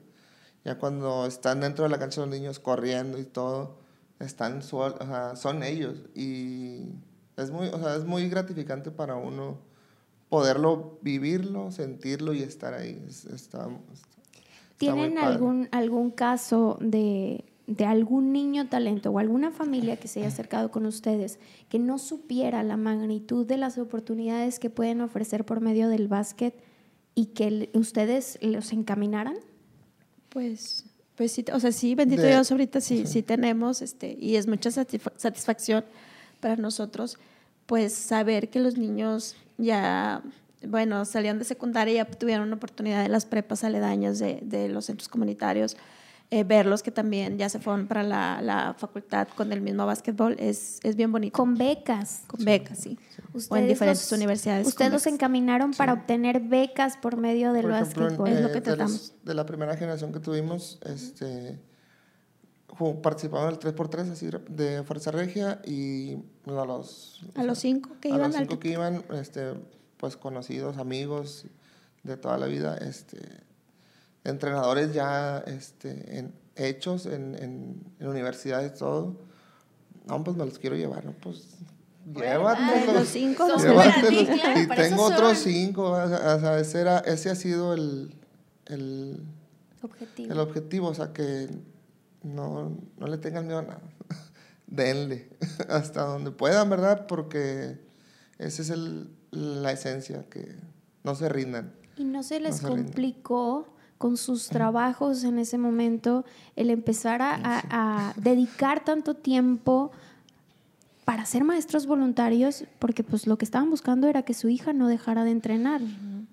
Ya 0.63 0.77
cuando 0.77 1.25
están 1.25 1.61
dentro 1.61 1.83
de 1.83 1.89
la 1.89 1.99
cancha 1.99 2.21
los 2.21 2.29
niños 2.29 2.59
corriendo 2.59 3.17
y 3.17 3.23
todo, 3.23 3.77
están 4.19 4.61
son 4.63 5.63
ellos 5.63 5.99
y 6.15 6.85
es 7.37 7.51
muy, 7.51 7.67
o 7.67 7.79
sea, 7.79 7.95
es 7.95 8.05
muy 8.05 8.27
gratificante 8.29 8.91
para 8.91 9.15
uno 9.15 9.59
poderlo 10.29 10.97
vivirlo, 11.01 11.71
sentirlo 11.71 12.33
y 12.33 12.41
estar 12.41 12.73
ahí. 12.73 13.05
Está, 13.33 13.69
¿Tienen 14.77 15.17
algún, 15.17 15.69
algún 15.71 16.11
caso 16.11 16.77
de, 16.81 17.45
de 17.67 17.85
algún 17.85 18.31
niño 18.31 18.67
talento 18.69 19.11
o 19.11 19.19
alguna 19.19 19.51
familia 19.51 19.97
que 19.97 20.07
se 20.07 20.19
haya 20.19 20.29
acercado 20.29 20.71
con 20.71 20.85
ustedes 20.85 21.37
que 21.69 21.79
no 21.79 21.99
supiera 21.99 22.63
la 22.63 22.77
magnitud 22.77 23.45
de 23.45 23.57
las 23.57 23.77
oportunidades 23.77 24.57
que 24.57 24.69
pueden 24.69 25.01
ofrecer 25.01 25.45
por 25.45 25.59
medio 25.59 25.89
del 25.89 26.07
básquet 26.07 26.55
y 27.13 27.27
que 27.27 27.69
ustedes 27.73 28.39
los 28.41 28.71
encaminaran? 28.71 29.35
Pues, 30.29 30.85
pues 31.15 31.33
sí, 31.33 31.43
o 31.51 31.59
sea, 31.59 31.73
sí, 31.73 31.93
bendito 31.93 32.23
Dios, 32.23 32.49
ahorita 32.51 32.79
sí, 32.79 33.05
sí, 33.05 33.21
tenemos, 33.21 33.81
este, 33.81 34.17
y 34.17 34.37
es 34.37 34.47
mucha 34.47 34.71
satisfacción 34.71 35.83
para 36.39 36.55
nosotros, 36.55 37.17
pues 37.65 37.91
saber 37.91 38.49
que 38.49 38.59
los 38.59 38.77
niños 38.77 39.35
ya 39.57 40.23
bueno, 40.65 41.05
salían 41.05 41.37
de 41.37 41.45
secundaria 41.45 41.93
y 41.93 41.97
ya 41.97 42.05
tuvieron 42.05 42.47
una 42.47 42.55
oportunidad 42.55 43.03
de 43.03 43.09
las 43.09 43.25
prepas 43.25 43.63
aledañas 43.63 44.19
de, 44.19 44.39
de 44.41 44.69
los 44.69 44.85
centros 44.85 45.07
comunitarios. 45.07 45.77
Eh, 46.29 46.43
verlos 46.43 46.83
que 46.83 46.91
también 46.91 47.37
ya 47.37 47.47
se 47.47 47.57
fueron 47.57 47.87
para 47.87 48.03
la, 48.03 48.41
la, 48.41 48.73
facultad 48.77 49.29
con 49.29 49.53
el 49.53 49.61
mismo 49.61 49.85
básquetbol 49.85 50.35
es, 50.39 50.81
es 50.83 50.97
bien 50.97 51.09
bonito. 51.09 51.37
Con 51.37 51.55
becas. 51.55 52.23
Con 52.27 52.43
becas, 52.43 52.79
sí. 52.79 52.99
o 53.49 53.55
en 53.55 53.65
diferentes 53.69 54.11
universidades. 54.11 54.67
Ustedes 54.67 54.91
los 54.91 55.07
encaminaron 55.07 55.71
para 55.71 55.93
obtener 55.93 56.41
becas 56.41 56.97
por 56.97 57.15
medio 57.15 57.53
del 57.53 57.67
básquetbol. 57.67 58.27
es 58.27 58.41
lo 58.41 58.51
que 58.51 58.59
tratamos. 58.59 59.13
De, 59.23 59.33
la 59.33 59.45
primera 59.45 59.77
generación 59.77 60.11
que 60.11 60.19
tuvimos, 60.19 60.79
este, 60.83 61.59
participaban 63.01 63.47
en 63.47 63.53
el 63.53 63.59
3x3 63.61 64.11
así, 64.11 64.29
de 64.49 64.83
Fuerza 64.83 65.11
Regia 65.11 65.61
y 65.65 66.17
a 66.45 66.65
los... 66.65 67.21
A 67.35 67.43
los 67.43 67.57
cinco 67.57 67.91
que 68.01 68.09
iban. 68.09 68.21
A 68.21 68.27
los 68.27 68.35
cinco 68.35 68.59
que 68.59 68.69
iban, 68.69 69.05
este, 69.13 69.53
pues 69.95 70.17
conocidos, 70.17 70.77
amigos 70.77 71.45
de 72.03 72.17
toda 72.17 72.37
la 72.37 72.47
vida, 72.47 72.75
este, 72.75 73.46
entrenadores 74.27 74.93
ya 74.93 75.39
este, 75.47 76.19
en, 76.19 76.33
hechos 76.55 77.05
en, 77.05 77.35
en, 77.35 78.07
universidades 78.07 78.75
todo. 78.75 79.15
No, 80.05 80.23
pues 80.23 80.37
me 80.37 80.45
los 80.45 80.59
quiero 80.59 80.75
llevar, 80.75 81.05
¿no? 81.05 81.13
Pues 81.13 81.57
llévatelos. 82.13 82.93
Los 82.93 83.07
cinco, 83.07 83.47
llévatelos. 83.57 84.27
y 84.55 84.67
tengo 84.67 85.03
otros 85.03 85.37
cinco. 85.39 85.91
O 85.91 86.39
sea, 86.39 86.59
ese, 86.59 86.81
era, 86.81 86.99
ese 86.99 87.29
ha 87.29 87.35
sido 87.35 87.73
el, 87.73 88.15
el, 88.65 89.23
objetivo. 89.81 90.33
el 90.33 90.39
objetivo. 90.39 90.87
O 90.87 90.93
sea, 90.93 91.13
que 91.13 91.49
no, 92.23 92.77
no 92.97 93.07
le 93.07 93.17
tengan 93.17 93.47
miedo 93.47 93.59
a 93.59 93.63
nada. 93.63 93.81
Denle 94.67 95.29
hasta 95.69 96.03
donde 96.03 96.31
puedan, 96.31 96.69
¿verdad? 96.69 97.07
Porque 97.07 97.79
ese 98.37 98.61
es 98.61 98.69
el, 98.69 99.09
la 99.31 99.71
esencia, 99.71 100.25
que 100.29 100.55
no 101.03 101.15
se 101.15 101.29
rindan. 101.29 101.73
¿Y 101.95 102.03
no 102.03 102.23
se 102.23 102.39
les 102.39 102.61
complicó 102.61 103.76
con 103.97 104.17
sus 104.17 104.49
trabajos 104.49 105.23
en 105.23 105.39
ese 105.39 105.57
momento 105.57 106.25
el 106.55 106.69
empezar 106.69 107.21
a, 107.21 108.13
dedicar 108.17 108.83
tanto 108.83 109.15
tiempo 109.15 109.91
para 111.05 111.25
ser 111.25 111.43
maestros 111.43 111.87
voluntarios? 111.87 112.65
Porque 112.79 113.03
pues 113.03 113.27
lo 113.27 113.37
que 113.37 113.45
estaban 113.45 113.69
buscando 113.69 114.07
era 114.07 114.23
que 114.23 114.33
su 114.33 114.49
hija 114.49 114.73
no 114.73 114.87
dejara 114.87 115.23
de 115.23 115.31
entrenar, 115.31 115.81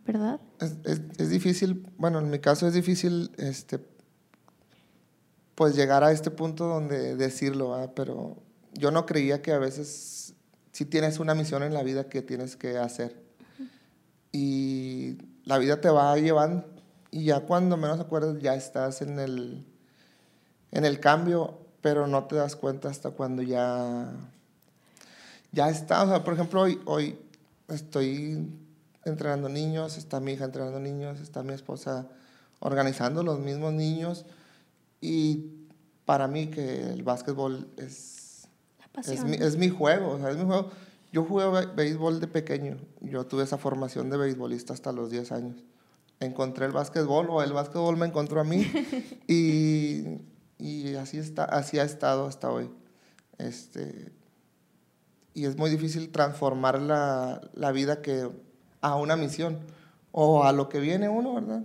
¿verdad? 0.06 0.40
Es, 0.60 0.76
es, 1.18 1.30
difícil, 1.30 1.86
bueno, 1.96 2.18
en 2.18 2.30
mi 2.30 2.38
caso 2.38 2.66
es 2.66 2.74
difícil 2.74 3.30
este, 3.36 3.80
pues 5.54 5.76
llegar 5.76 6.04
a 6.04 6.12
este 6.12 6.30
punto 6.30 6.66
donde 6.66 7.16
decirlo, 7.16 7.92
pero 7.94 8.36
yo 8.74 8.90
no 8.90 9.06
creía 9.06 9.40
que 9.40 9.52
a 9.52 9.58
veces 9.58 10.34
si 10.72 10.84
tienes 10.84 11.20
una 11.20 11.34
misión 11.34 11.62
en 11.62 11.72
la 11.72 11.84
vida 11.84 12.08
que 12.08 12.20
tienes 12.20 12.56
que 12.56 12.76
hacer. 12.78 13.22
Y 14.32 15.16
la 15.44 15.58
vida 15.58 15.80
te 15.80 15.88
va 15.88 16.16
llevando 16.18 16.73
y 17.14 17.26
ya 17.26 17.38
cuando 17.42 17.76
menos 17.76 18.00
acuerdas 18.00 18.42
ya 18.42 18.56
estás 18.56 19.00
en 19.00 19.20
el, 19.20 19.64
en 20.72 20.84
el 20.84 20.98
cambio, 20.98 21.60
pero 21.80 22.08
no 22.08 22.24
te 22.24 22.34
das 22.34 22.56
cuenta 22.56 22.88
hasta 22.88 23.12
cuando 23.12 23.40
ya, 23.40 24.10
ya 25.52 25.68
está. 25.68 26.02
O 26.02 26.08
sea, 26.08 26.24
por 26.24 26.34
ejemplo, 26.34 26.62
hoy, 26.62 26.80
hoy 26.86 27.16
estoy 27.68 28.50
entrenando 29.04 29.48
niños, 29.48 29.96
está 29.96 30.18
mi 30.18 30.32
hija 30.32 30.46
entrenando 30.46 30.80
niños, 30.80 31.20
está 31.20 31.44
mi 31.44 31.52
esposa 31.52 32.08
organizando 32.58 33.22
los 33.22 33.38
mismos 33.38 33.72
niños 33.74 34.26
y 35.00 35.52
para 36.06 36.26
mí 36.26 36.48
que 36.48 36.90
el 36.90 37.04
básquetbol 37.04 37.68
es 37.76 38.48
es 39.06 39.22
mi, 39.22 39.36
es 39.36 39.56
mi 39.56 39.68
juego, 39.68 40.14
o 40.14 40.18
sea, 40.18 40.30
es 40.30 40.36
mi 40.36 40.46
juego. 40.46 40.70
Yo 41.12 41.24
jugué 41.24 41.44
béisbol 41.76 42.18
de 42.18 42.26
pequeño. 42.26 42.76
Yo 43.02 43.24
tuve 43.24 43.44
esa 43.44 43.56
formación 43.56 44.10
de 44.10 44.16
beisbolista 44.16 44.72
hasta 44.72 44.90
los 44.90 45.12
10 45.12 45.30
años. 45.30 45.64
Encontré 46.20 46.66
el 46.66 46.72
básquetbol 46.72 47.28
o 47.30 47.42
el 47.42 47.52
básquetbol 47.52 47.96
me 47.96 48.06
encontró 48.06 48.40
a 48.40 48.44
mí 48.44 48.70
y, 49.26 50.20
y 50.58 50.94
así, 50.96 51.18
está, 51.18 51.44
así 51.44 51.78
ha 51.78 51.84
estado 51.84 52.26
hasta 52.26 52.50
hoy. 52.50 52.70
Este, 53.38 54.12
y 55.34 55.44
es 55.46 55.56
muy 55.56 55.70
difícil 55.70 56.10
transformar 56.10 56.80
la, 56.80 57.40
la 57.54 57.72
vida 57.72 58.00
que, 58.02 58.30
a 58.80 58.96
una 58.96 59.16
misión 59.16 59.60
o 60.12 60.44
a 60.44 60.52
lo 60.52 60.68
que 60.68 60.78
viene 60.78 61.08
uno, 61.08 61.34
¿verdad? 61.34 61.64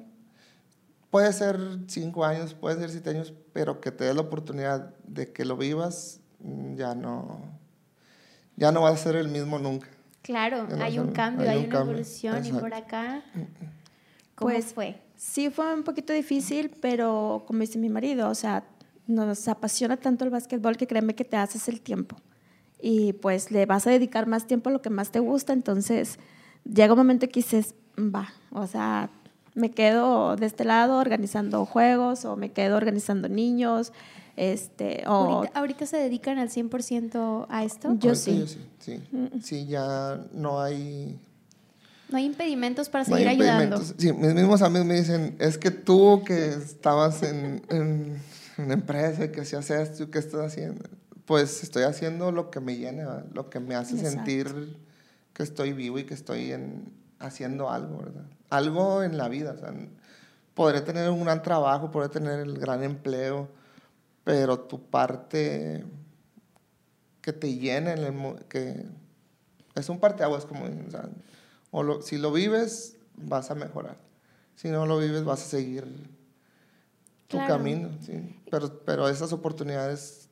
Puede 1.12 1.34
ser 1.34 1.60
cinco 1.88 2.25
años, 2.25 2.53
puede 2.53 2.79
ser 2.79 2.89
siete 2.89 3.12
años, 3.12 3.34
pero 3.53 3.82
que 3.82 3.91
te 3.91 4.03
dé 4.03 4.13
la 4.13 4.22
oportunidad 4.22 4.94
de 5.06 5.32
que 5.32 5.46
lo 5.46 5.58
vivas 5.58 6.20
Mm, 6.39 6.75
ya 6.75 6.96
no, 6.96 7.41
ya 8.56 8.72
no 8.72 8.82
va 8.82 8.89
a 8.89 8.98
ser 8.98 9.15
el 9.15 9.27
mismo 9.27 9.60
nunca. 9.60 9.88
Claro, 10.22 10.68
hay 10.79 11.00
un 11.00 11.12
cambio, 11.12 11.50
hay, 11.50 11.65
una 11.65 11.79
evolución 11.79 12.46
y 12.46 12.51
por 12.51 12.74
acá, 12.74 13.24
¿cómo 14.39 14.51
pues, 14.51 14.74
fue? 14.74 14.96
Sí 15.15 15.50
fue 15.50 15.74
un 15.74 15.84
poquito 15.84 16.13
difícil, 16.13 16.72
pero 16.81 17.43
como 17.46 17.60
dice 17.60 17.77
mi 17.77 17.89
marido, 17.89 18.29
o 18.29 18.36
sea, 18.36 18.63
nos 19.05 19.48
apasiona 19.48 19.98
tanto 19.98 20.24
el 20.24 20.31
básquetbol 20.31 20.77
que 20.77 20.88
créeme 20.88 21.15
que 21.15 21.25
te 21.25 21.38
haces 21.38 21.67
el 21.67 21.81
tiempo 21.81 22.15
y 22.81 23.13
pues 23.13 23.51
le 23.51 23.65
vas 23.65 23.86
a 23.88 23.89
dedicar 23.89 24.25
más 24.27 24.48
tiempo 24.48 24.69
a 24.69 24.74
lo 24.74 24.81
que 24.81 24.89
más 24.89 25.12
te 25.12 25.19
gusta, 25.19 25.51
entonces 25.51 26.17
llega 26.63 26.93
un 26.93 27.00
momento 27.00 27.27
que 27.27 27.41
dices, 27.41 27.75
va, 27.98 28.29
o 28.51 28.65
sea, 28.67 29.10
me 29.55 29.72
quedo 29.72 30.38
de 30.38 30.46
este 30.46 30.63
lado 30.63 30.98
organizando 30.98 31.65
juegos 31.65 32.24
o 32.24 32.38
me 32.38 32.51
quedo 32.51 32.77
organizando 32.77 33.27
niños, 33.27 33.91
este, 34.39 35.03
¿Ahorita, 35.05 35.86
se 35.86 35.98
dedican 35.98 36.38
al 36.38 36.48
100% 36.48 37.48
a 37.50 37.65
esto? 37.65 37.93
Yo 38.00 38.15
sí. 38.15 38.46
sí, 38.79 39.03
sí. 39.41 39.65
ya 39.65 40.25
no 40.31 40.62
hay... 40.62 41.19
No 42.10 42.18
hay 42.18 42.25
impedimentos 42.25 42.89
para 42.89 43.06
seguir 43.06 43.28
ayudando. 43.28 43.82
Sí, 43.98 44.12
mis 44.13 44.34
mismos 44.34 44.62
amigos 44.62 44.88
me 44.88 44.96
dicen, 44.96 45.36
es 45.39 45.58
que 45.58 45.72
tú 45.72 46.24
que 46.25 46.50
estabas 46.50 47.22
en, 47.24 47.62
en 47.70 48.22
una 48.58 48.74
empresa, 48.74 49.32
que 49.32 49.42
hacías 49.42 49.70
esto, 49.70 50.10
¿qué 50.10 50.20
estás 50.20 50.42
haciendo? 50.42 50.84
Pues 51.25 51.63
estoy 51.63 51.84
haciendo 51.84 52.32
lo 52.32 52.50
que 52.50 52.60
me 52.60 52.75
llena, 52.75 53.25
lo 53.32 53.50
que 53.50 53.60
me 53.60 53.75
hace 53.75 53.98
sentir 53.98 54.78
que 55.34 55.44
estoy 55.44 55.74
vivo 55.74 56.00
y 56.00 56.06
que 56.06 56.16
estoy 56.16 56.51
en, 56.51 56.92
haciendo 57.20 57.70
algo, 57.70 58.00
¿verdad? 58.00 58.25
Algo 58.50 59.04
en 59.04 59.18
la 59.18 59.30
vida. 59.30 59.51
O 59.51 59.58
sea, 59.58 59.74
podré 60.54 60.82
tener 60.82 61.10
un 61.10 61.24
gran 61.24 61.42
trabajo, 61.42 61.92
podré 61.92 62.10
tener 62.10 62.39
el 62.39 62.58
gran 62.58 62.84
empleo, 62.84 63.48
pero 64.24 64.60
tu 64.60 64.82
parte 64.82 65.86
que 67.22 67.34
te 67.34 67.56
llena, 67.56 67.96
que 68.50 68.86
es 69.75 69.89
un 69.89 70.00
parteaguas, 70.00 70.46
como 70.46 70.66
o, 70.66 70.70
si 72.01 72.17
lo 72.17 72.31
vives, 72.31 72.97
vas 73.15 73.51
a 73.51 73.55
mejorar. 73.55 73.97
Si 74.55 74.69
no 74.69 74.85
lo 74.85 74.97
vives, 74.97 75.23
vas 75.23 75.41
a 75.41 75.45
seguir 75.45 75.85
tu 77.27 77.38
camino. 77.38 77.89
Pero, 78.49 78.83
pero 78.83 79.07
esas 79.07 79.31
oportunidades, 79.31 80.29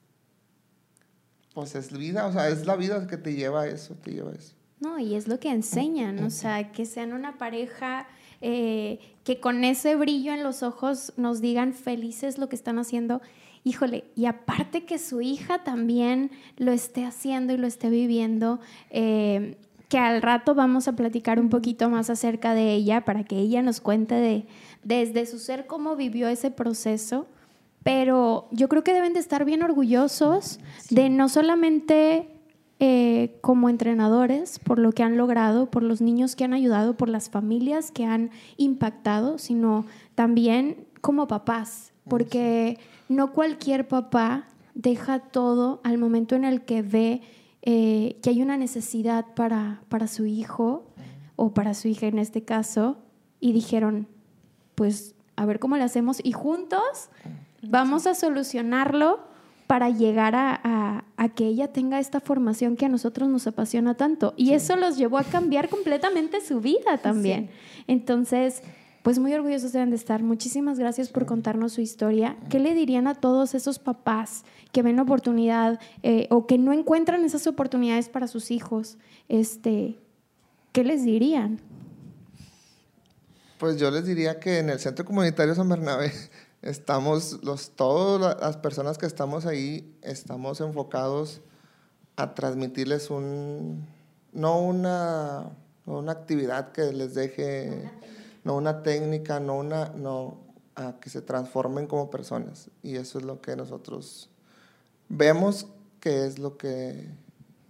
pues 1.54 1.76
es 1.76 1.92
vida, 1.92 2.26
o 2.28 2.34
sea, 2.34 2.50
es 2.50 2.66
la 2.66 2.76
vida 2.76 3.08
que 3.08 3.18
te 3.18 3.34
lleva 3.34 3.62
a 3.62 3.68
eso, 3.68 3.96
te 3.96 4.12
lleva 4.12 4.32
a 4.32 4.36
eso. 4.36 4.54
No, 4.80 5.00
y 5.00 5.16
es 5.16 5.28
lo 5.28 5.40
que 5.40 5.50
enseñan, 5.50 6.24
o 6.24 6.30
sea, 6.30 6.72
que 6.72 6.86
sean 6.86 7.14
una 7.14 7.38
pareja 7.38 8.08
eh, 8.42 9.00
que 9.24 9.40
con 9.40 9.64
ese 9.64 9.96
brillo 9.96 10.34
en 10.34 10.44
los 10.44 10.62
ojos 10.62 11.14
nos 11.18 11.42
digan 11.42 11.74
felices 11.74 12.38
lo 12.38 12.48
que 12.48 12.56
están 12.56 12.78
haciendo 12.78 13.22
híjole, 13.68 14.06
y 14.16 14.26
aparte 14.26 14.86
que 14.86 14.98
su 14.98 15.22
hija 15.22 15.64
también 15.64 16.32
lo 16.58 16.72
esté 16.72 17.06
haciendo 17.06 17.54
y 17.54 17.58
lo 17.58 17.68
esté 17.68 17.90
viviendo, 17.90 18.60
eh, 18.90 19.58
que 19.90 19.98
al 19.98 20.22
rato 20.22 20.54
vamos 20.54 20.88
a 20.88 20.96
platicar 20.96 21.40
un 21.40 21.50
poquito 21.50 21.90
más 21.90 22.10
acerca 22.10 22.54
de 22.54 22.74
ella 22.74 23.06
para 23.06 23.24
que 23.24 23.38
ella 23.38 23.62
nos 23.62 23.80
cuente 23.80 24.16
de 24.16 24.46
desde 24.84 25.26
su 25.26 25.40
ser 25.40 25.68
cómo 25.68 25.96
vivió 25.96 26.28
ese 26.28 26.52
proceso. 26.52 27.28
Pero 27.84 28.48
yo 28.52 28.68
creo 28.68 28.84
que 28.84 28.94
deben 28.94 29.14
de 29.14 29.20
estar 29.20 29.46
bien 29.46 29.64
orgullosos 29.64 30.60
de 30.90 31.10
no 31.10 31.30
solamente 31.30 32.28
eh, 32.80 33.38
como 33.42 33.70
entrenadores 33.70 34.60
por 34.60 34.78
lo 34.78 34.92
que 34.92 35.04
han 35.04 35.18
logrado, 35.18 35.68
por 35.72 35.84
los 35.84 36.02
niños 36.02 36.36
que 36.36 36.44
han 36.44 36.54
ayudado, 36.54 36.98
por 36.98 37.08
las 37.08 37.30
familias 37.30 37.92
que 37.92 38.06
han 38.06 38.30
impactado, 38.58 39.38
sino 39.38 39.86
también 40.16 40.86
como 41.02 41.28
papás, 41.28 41.94
porque 42.08 42.78
no 43.08 43.32
cualquier 43.32 43.88
papá 43.88 44.46
deja 44.76 45.20
todo 45.20 45.80
al 45.84 45.98
momento 45.98 46.36
en 46.36 46.44
el 46.44 46.62
que 46.62 46.82
ve 46.82 47.22
eh, 47.70 48.18
que 48.24 48.30
hay 48.30 48.42
una 48.42 48.56
necesidad 48.56 49.26
para, 49.36 49.82
para 49.90 50.08
su 50.08 50.26
hijo 50.26 50.86
o 51.36 51.54
para 51.54 51.74
su 51.74 51.90
hija 51.90 52.08
en 52.08 52.18
este 52.18 52.46
caso 52.46 52.98
y 53.42 53.52
dijeron, 53.52 54.08
pues 54.74 55.16
a 55.36 55.46
ver 55.46 55.60
cómo 55.60 55.76
lo 55.76 55.84
hacemos 55.84 56.22
y 56.24 56.32
juntos 56.32 57.10
vamos 57.62 58.08
a 58.08 58.16
solucionarlo 58.16 59.20
para 59.68 59.90
llegar 59.90 60.34
a, 60.34 61.04
que 61.36 61.46
ella 61.46 61.74
tenga 61.74 62.00
esta 62.00 62.22
formación 62.22 62.78
que 62.78 62.86
a 62.86 62.90
nosotros 62.90 63.28
nos 63.28 63.48
apasiona 63.48 63.96
tanto. 63.96 64.34
Y 64.38 64.54
eso 64.54 64.78
los 64.78 64.96
llevó 64.96 65.18
a 65.18 65.26
cambiar 65.26 65.68
completamente 65.68 66.40
su 66.40 66.62
vida 66.62 67.00
también. 67.00 67.50
Entonces, 67.86 68.64
pues 69.08 69.20
muy 69.20 69.34
orgullosos 69.34 69.72
deben 69.72 69.90
de 69.90 69.96
estar. 69.96 70.22
Muchísimas 70.22 70.78
gracias 70.78 71.08
por 71.08 71.26
contarnos 71.26 71.72
su 71.72 71.80
historia. 71.80 72.36
¿Qué 72.50 72.60
le 72.60 72.74
dirían 72.74 73.08
a 73.08 73.16
todos 73.16 73.56
esos 73.56 73.80
papás 73.80 74.44
que 74.74 74.82
ven 74.82 75.00
oportunidad 75.00 75.80
eh, 76.04 76.28
o 76.30 76.46
que 76.46 76.58
no 76.58 76.74
encuentran 76.74 77.24
esas 77.24 77.48
oportunidades 77.48 78.10
para 78.10 78.28
sus 78.28 78.52
hijos? 78.52 78.98
Este, 79.30 79.98
¿Qué 80.74 80.84
les 80.84 81.06
dirían? 81.06 81.62
Pues 83.58 83.78
yo 83.78 83.92
les 83.92 84.06
diría 84.06 84.42
que 84.42 84.60
en 84.60 84.70
el 84.70 84.80
Centro 84.82 85.06
Comunitario 85.06 85.56
San 85.56 85.70
Bernabé 85.70 86.12
estamos, 86.62 87.42
los, 87.44 87.78
todas 87.78 88.38
las 88.42 88.58
personas 88.58 88.98
que 88.98 89.06
estamos 89.06 89.46
ahí, 89.46 89.90
estamos 90.02 90.60
enfocados 90.60 91.40
a 92.18 92.36
transmitirles 92.36 93.10
un, 93.10 93.88
no 94.34 94.60
una, 94.60 95.46
una 95.86 96.12
actividad 96.12 96.74
que 96.74 96.92
les 96.92 97.14
deje, 97.14 97.90
no 98.48 98.56
una 98.56 98.82
técnica, 98.82 99.42
no 99.42 99.58
una, 99.58 99.90
no, 99.90 100.38
a 100.76 101.02
que 101.02 101.10
se 101.10 101.22
transformen 101.22 101.86
como 101.86 102.10
personas. 102.10 102.70
Y 102.82 102.96
eso 102.96 103.20
es 103.20 103.26
lo 103.26 103.42
que 103.42 103.58
nosotros 103.58 104.30
vemos 105.10 105.68
que 106.00 106.26
es 106.26 106.40
lo 106.40 106.58
que, 106.58 107.10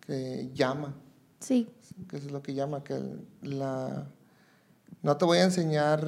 que 0.01 0.51
llama. 0.53 0.93
Sí. 1.39 1.67
Que 2.07 2.17
es 2.17 2.31
lo 2.31 2.43
que 2.43 2.53
llama, 2.53 2.83
que 2.83 3.01
la... 3.41 4.07
No 5.01 5.17
te 5.17 5.25
voy 5.25 5.39
a 5.39 5.45
enseñar 5.45 6.07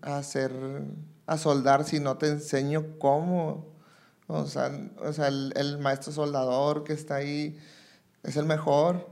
a 0.00 0.16
hacer 0.16 0.52
a 1.26 1.36
soldar 1.36 1.84
si 1.84 2.00
no 2.00 2.16
te 2.16 2.28
enseño 2.28 2.98
cómo. 2.98 3.66
O 4.26 4.46
sea, 4.46 4.70
o 5.04 5.12
sea 5.12 5.28
el, 5.28 5.78
maestro 5.80 6.14
soldador 6.14 6.82
que 6.82 6.94
está 6.94 7.16
ahí 7.16 7.58
es 8.22 8.38
el 8.38 8.46
mejor 8.46 9.06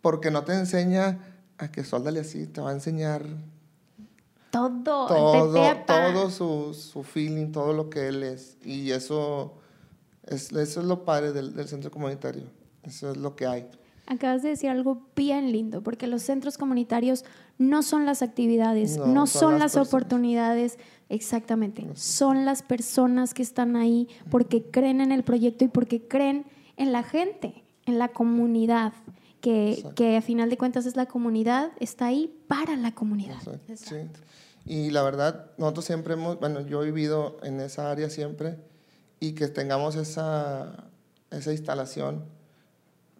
porque 0.00 0.32
no 0.32 0.42
te 0.42 0.54
enseña 0.54 1.20
a 1.58 1.70
que 1.70 1.84
soldale 1.84 2.18
así, 2.18 2.48
te 2.48 2.60
va 2.60 2.70
a 2.70 2.72
enseñar 2.72 3.24
todo, 4.54 5.06
todo, 5.06 5.76
todo 5.86 6.30
su, 6.30 6.74
su, 6.74 7.02
feeling, 7.02 7.50
todo 7.50 7.72
lo 7.72 7.90
que 7.90 8.06
él 8.06 8.22
es. 8.22 8.56
Y 8.64 8.92
eso 8.92 9.54
es, 10.26 10.52
eso 10.52 10.80
es 10.80 10.86
lo 10.86 11.04
padre 11.04 11.32
del, 11.32 11.54
del 11.54 11.66
centro 11.66 11.90
comunitario. 11.90 12.44
Eso 12.84 13.10
es 13.10 13.16
lo 13.16 13.34
que 13.34 13.46
hay. 13.46 13.66
Acabas 14.06 14.42
de 14.42 14.50
decir 14.50 14.70
algo 14.70 15.08
bien 15.16 15.50
lindo, 15.50 15.82
porque 15.82 16.06
los 16.06 16.22
centros 16.22 16.58
comunitarios 16.58 17.24
no 17.58 17.82
son 17.82 18.06
las 18.06 18.22
actividades, 18.22 18.98
no, 18.98 19.26
son, 19.26 19.58
las, 19.58 19.76
oportunidades, 19.76 20.78
exactamente, 21.08 21.86
son 21.94 22.44
las 22.44 22.62
personas 22.62 23.32
que 23.32 23.42
están 23.42 23.76
ahí 23.76 24.08
porque 24.30 24.62
creen 24.62 25.00
en 25.00 25.10
el 25.10 25.24
proyecto 25.24 25.64
y 25.64 25.68
porque 25.68 26.06
creen 26.06 26.44
en 26.76 26.92
la 26.92 27.02
gente, 27.02 27.64
en 27.86 27.98
la 27.98 28.08
comunidad, 28.08 28.92
que, 29.40 29.82
que 29.96 30.18
a 30.18 30.22
final 30.22 30.50
de 30.50 30.58
cuentas 30.58 30.84
es 30.84 30.96
la 30.96 31.06
comunidad, 31.06 31.72
está 31.80 32.06
ahí 32.06 32.30
para 32.46 32.76
la 32.76 32.94
comunidad. 32.94 33.40
Sí. 33.74 33.96
Y 34.66 34.90
la 34.90 35.02
verdad, 35.02 35.50
nosotros 35.58 35.84
siempre 35.84 36.14
hemos, 36.14 36.40
bueno, 36.40 36.60
yo 36.62 36.82
he 36.82 36.86
vivido 36.86 37.36
en 37.42 37.60
esa 37.60 37.90
área 37.90 38.08
siempre 38.08 38.58
y 39.20 39.34
que 39.34 39.48
tengamos 39.48 39.96
esa, 39.96 40.90
esa 41.30 41.52
instalación 41.52 42.24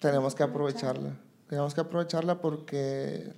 tenemos 0.01 0.35
que 0.35 0.43
aprovecharla. 0.43 1.17
Tenemos 1.49 1.75
que 1.75 1.81
aprovecharla 1.81 2.41
porque 2.41 3.33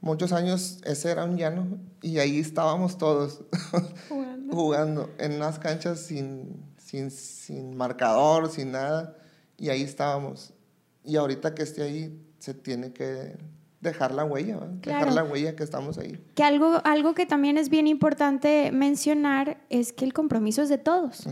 muchos 0.00 0.32
años 0.32 0.78
ese 0.84 1.10
era 1.10 1.24
un 1.24 1.36
llano 1.36 1.78
y 2.00 2.18
ahí 2.18 2.38
estábamos 2.38 2.98
todos 2.98 3.40
jugando, 4.50 5.10
en 5.18 5.32
unas 5.32 5.58
canchas 5.58 6.00
sin, 6.00 6.64
sin, 6.76 7.10
sin 7.10 7.76
marcador, 7.76 8.50
sin 8.50 8.72
nada, 8.72 9.16
y 9.56 9.70
ahí 9.70 9.82
estábamos. 9.82 10.52
Y 11.04 11.16
ahorita 11.16 11.54
que 11.54 11.62
esté 11.62 11.82
ahí, 11.82 12.24
se 12.38 12.54
tiene 12.54 12.92
que 12.92 13.36
dejar 13.80 14.12
la 14.12 14.24
huella, 14.24 14.58
dejar 14.82 15.12
la 15.12 15.24
huella 15.24 15.54
que 15.54 15.62
estamos 15.62 15.98
ahí. 15.98 16.18
Que 16.34 16.42
algo, 16.42 16.80
algo 16.84 17.14
que 17.14 17.26
también 17.26 17.58
es 17.58 17.68
bien 17.68 17.86
importante 17.86 18.70
mencionar 18.72 19.58
es 19.70 19.92
que 19.92 20.04
el 20.04 20.12
compromiso 20.12 20.62
es 20.62 20.68
de 20.68 20.78
todos. 20.78 21.26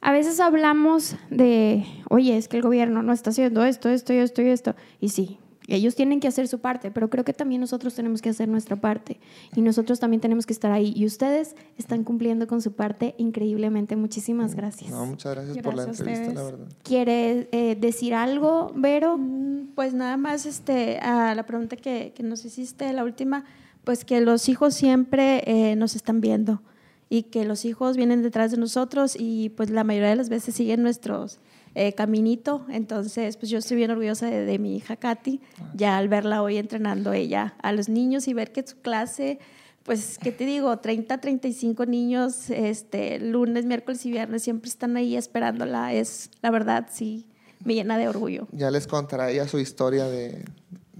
A 0.00 0.12
veces 0.12 0.40
hablamos 0.40 1.16
de, 1.28 1.84
oye, 2.08 2.36
es 2.36 2.48
que 2.48 2.56
el 2.56 2.62
gobierno 2.62 3.02
no 3.02 3.12
está 3.12 3.30
haciendo 3.30 3.64
esto, 3.64 3.88
esto 3.90 4.12
y 4.12 4.16
esto 4.16 4.42
y 4.42 4.48
esto. 4.48 4.74
Y 4.98 5.10
sí, 5.10 5.38
ellos 5.74 5.94
tienen 5.94 6.20
que 6.20 6.28
hacer 6.28 6.48
su 6.48 6.58
parte, 6.58 6.90
pero 6.90 7.10
creo 7.10 7.24
que 7.24 7.32
también 7.32 7.60
nosotros 7.60 7.94
tenemos 7.94 8.22
que 8.22 8.28
hacer 8.28 8.48
nuestra 8.48 8.76
parte 8.76 9.20
y 9.54 9.62
nosotros 9.62 10.00
también 10.00 10.20
tenemos 10.20 10.46
que 10.46 10.52
estar 10.52 10.72
ahí. 10.72 10.92
Y 10.96 11.06
ustedes 11.06 11.54
están 11.78 12.04
cumpliendo 12.04 12.46
con 12.46 12.60
su 12.60 12.72
parte 12.72 13.14
increíblemente. 13.18 13.96
Muchísimas 13.96 14.54
gracias. 14.54 14.90
No, 14.90 15.06
muchas 15.06 15.34
gracias, 15.34 15.58
por 15.58 15.74
la 15.74 15.84
entrevista, 15.84 16.32
la 16.32 16.42
verdad. 16.42 16.66
¿Quiere 16.82 17.48
eh, 17.52 17.76
decir 17.78 18.14
algo, 18.14 18.72
Vero? 18.74 19.16
Mm, 19.18 19.68
pues 19.74 19.94
nada 19.94 20.16
más 20.16 20.46
este, 20.46 20.98
a 20.98 21.34
la 21.34 21.46
pregunta 21.46 21.76
que, 21.76 22.12
que, 22.14 22.22
nos 22.22 22.44
hiciste, 22.44 22.92
la 22.92 23.04
última, 23.04 23.44
pues 23.84 24.04
que 24.04 24.20
los 24.20 24.48
hijos 24.48 24.74
siempre 24.74 25.42
eh, 25.46 25.76
nos 25.76 25.96
están 25.96 26.20
viendo 26.20 26.62
y 27.08 27.24
que 27.24 27.44
los 27.44 27.64
hijos 27.64 27.96
vienen 27.96 28.22
detrás 28.22 28.52
de 28.52 28.56
nosotros 28.56 29.16
y 29.18 29.50
pues 29.50 29.68
la 29.68 29.84
mayoría 29.84 30.10
de 30.10 30.16
las 30.16 30.28
veces 30.28 30.54
siguen 30.54 30.82
nuestros 30.82 31.40
eh, 31.74 31.92
caminito. 31.94 32.66
Entonces, 32.68 33.36
pues 33.36 33.50
yo 33.50 33.58
estoy 33.58 33.76
bien 33.76 33.90
orgullosa 33.90 34.26
de, 34.26 34.58
mi 34.58 34.76
hija 34.76 34.96
Katy, 34.96 35.40
ya 35.74 35.98
al 35.98 36.08
verla 36.08 36.42
hoy 36.42 36.56
entrenando 36.56 37.12
ella 37.12 37.54
a 37.62 37.72
los 37.72 37.88
niños 37.88 38.28
y 38.28 38.34
ver 38.34 38.52
que 38.52 38.66
su 38.66 38.76
clase, 38.80 39.38
pues, 39.84 40.18
¿qué 40.18 40.32
te 40.32 40.44
digo? 40.44 40.76
30, 40.78 41.18
35 41.18 41.86
niños, 41.86 42.50
este, 42.50 43.18
lunes, 43.18 43.64
miércoles 43.66 44.04
y 44.06 44.10
viernes 44.10 44.42
siempre 44.42 44.68
están 44.68 44.96
ahí 44.96 45.16
esperándola. 45.16 45.92
Es, 45.92 46.30
la 46.42 46.50
verdad, 46.50 46.88
sí, 46.90 47.26
me 47.64 47.74
llena 47.74 47.98
de 47.98 48.08
orgullo. 48.08 48.48
Ya 48.52 48.70
les 48.70 48.86
contará 48.86 49.30
ella 49.30 49.46
su 49.46 49.58
historia 49.58 50.06
de, 50.06 50.44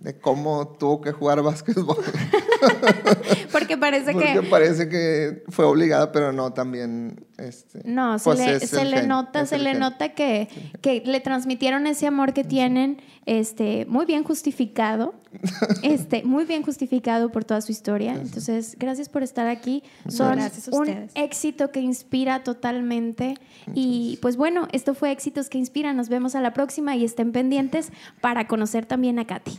de 0.00 0.18
cómo 0.18 0.68
tuvo 0.78 1.00
que 1.00 1.12
jugar 1.12 1.42
básquetbol. 1.42 2.04
Porque 3.52 3.76
parece 3.76 4.14
que... 4.14 4.42
parece 4.48 4.88
que 4.88 5.42
fue 5.48 5.64
obligada, 5.64 6.12
pero 6.12 6.32
no, 6.32 6.52
también... 6.52 7.26
Este, 7.38 7.80
no, 7.84 8.18
se, 8.18 8.24
pues 8.24 8.38
le, 8.38 8.60
se 8.60 8.84
le 8.84 9.06
nota, 9.06 9.46
se 9.46 9.58
le 9.58 9.74
nota 9.74 10.10
que, 10.10 10.48
que 10.82 11.02
le 11.06 11.20
transmitieron 11.20 11.86
ese 11.86 12.06
amor 12.06 12.34
que 12.34 12.44
tienen, 12.44 13.00
este, 13.24 13.86
muy 13.86 14.04
bien 14.04 14.24
justificado, 14.24 15.14
este, 15.82 16.22
muy 16.22 16.44
bien 16.44 16.62
justificado 16.62 17.30
por 17.32 17.44
toda 17.44 17.60
su 17.60 17.72
historia. 17.72 18.12
Entonces, 18.12 18.76
gracias 18.78 19.08
por 19.08 19.22
estar 19.22 19.46
aquí. 19.46 19.82
Son 20.08 20.38
un 20.72 21.08
éxito 21.14 21.70
que 21.70 21.80
inspira 21.80 22.42
totalmente. 22.42 23.36
Y 23.74 24.18
pues 24.20 24.36
bueno, 24.36 24.68
esto 24.72 24.94
fue 24.94 25.12
Éxitos 25.12 25.48
que 25.48 25.58
Inspiran. 25.58 25.96
Nos 25.96 26.08
vemos 26.08 26.34
a 26.34 26.40
la 26.40 26.52
próxima 26.52 26.96
y 26.96 27.04
estén 27.04 27.32
pendientes 27.32 27.90
para 28.20 28.46
conocer 28.46 28.86
también 28.86 29.18
a 29.18 29.26
Katy. 29.26 29.58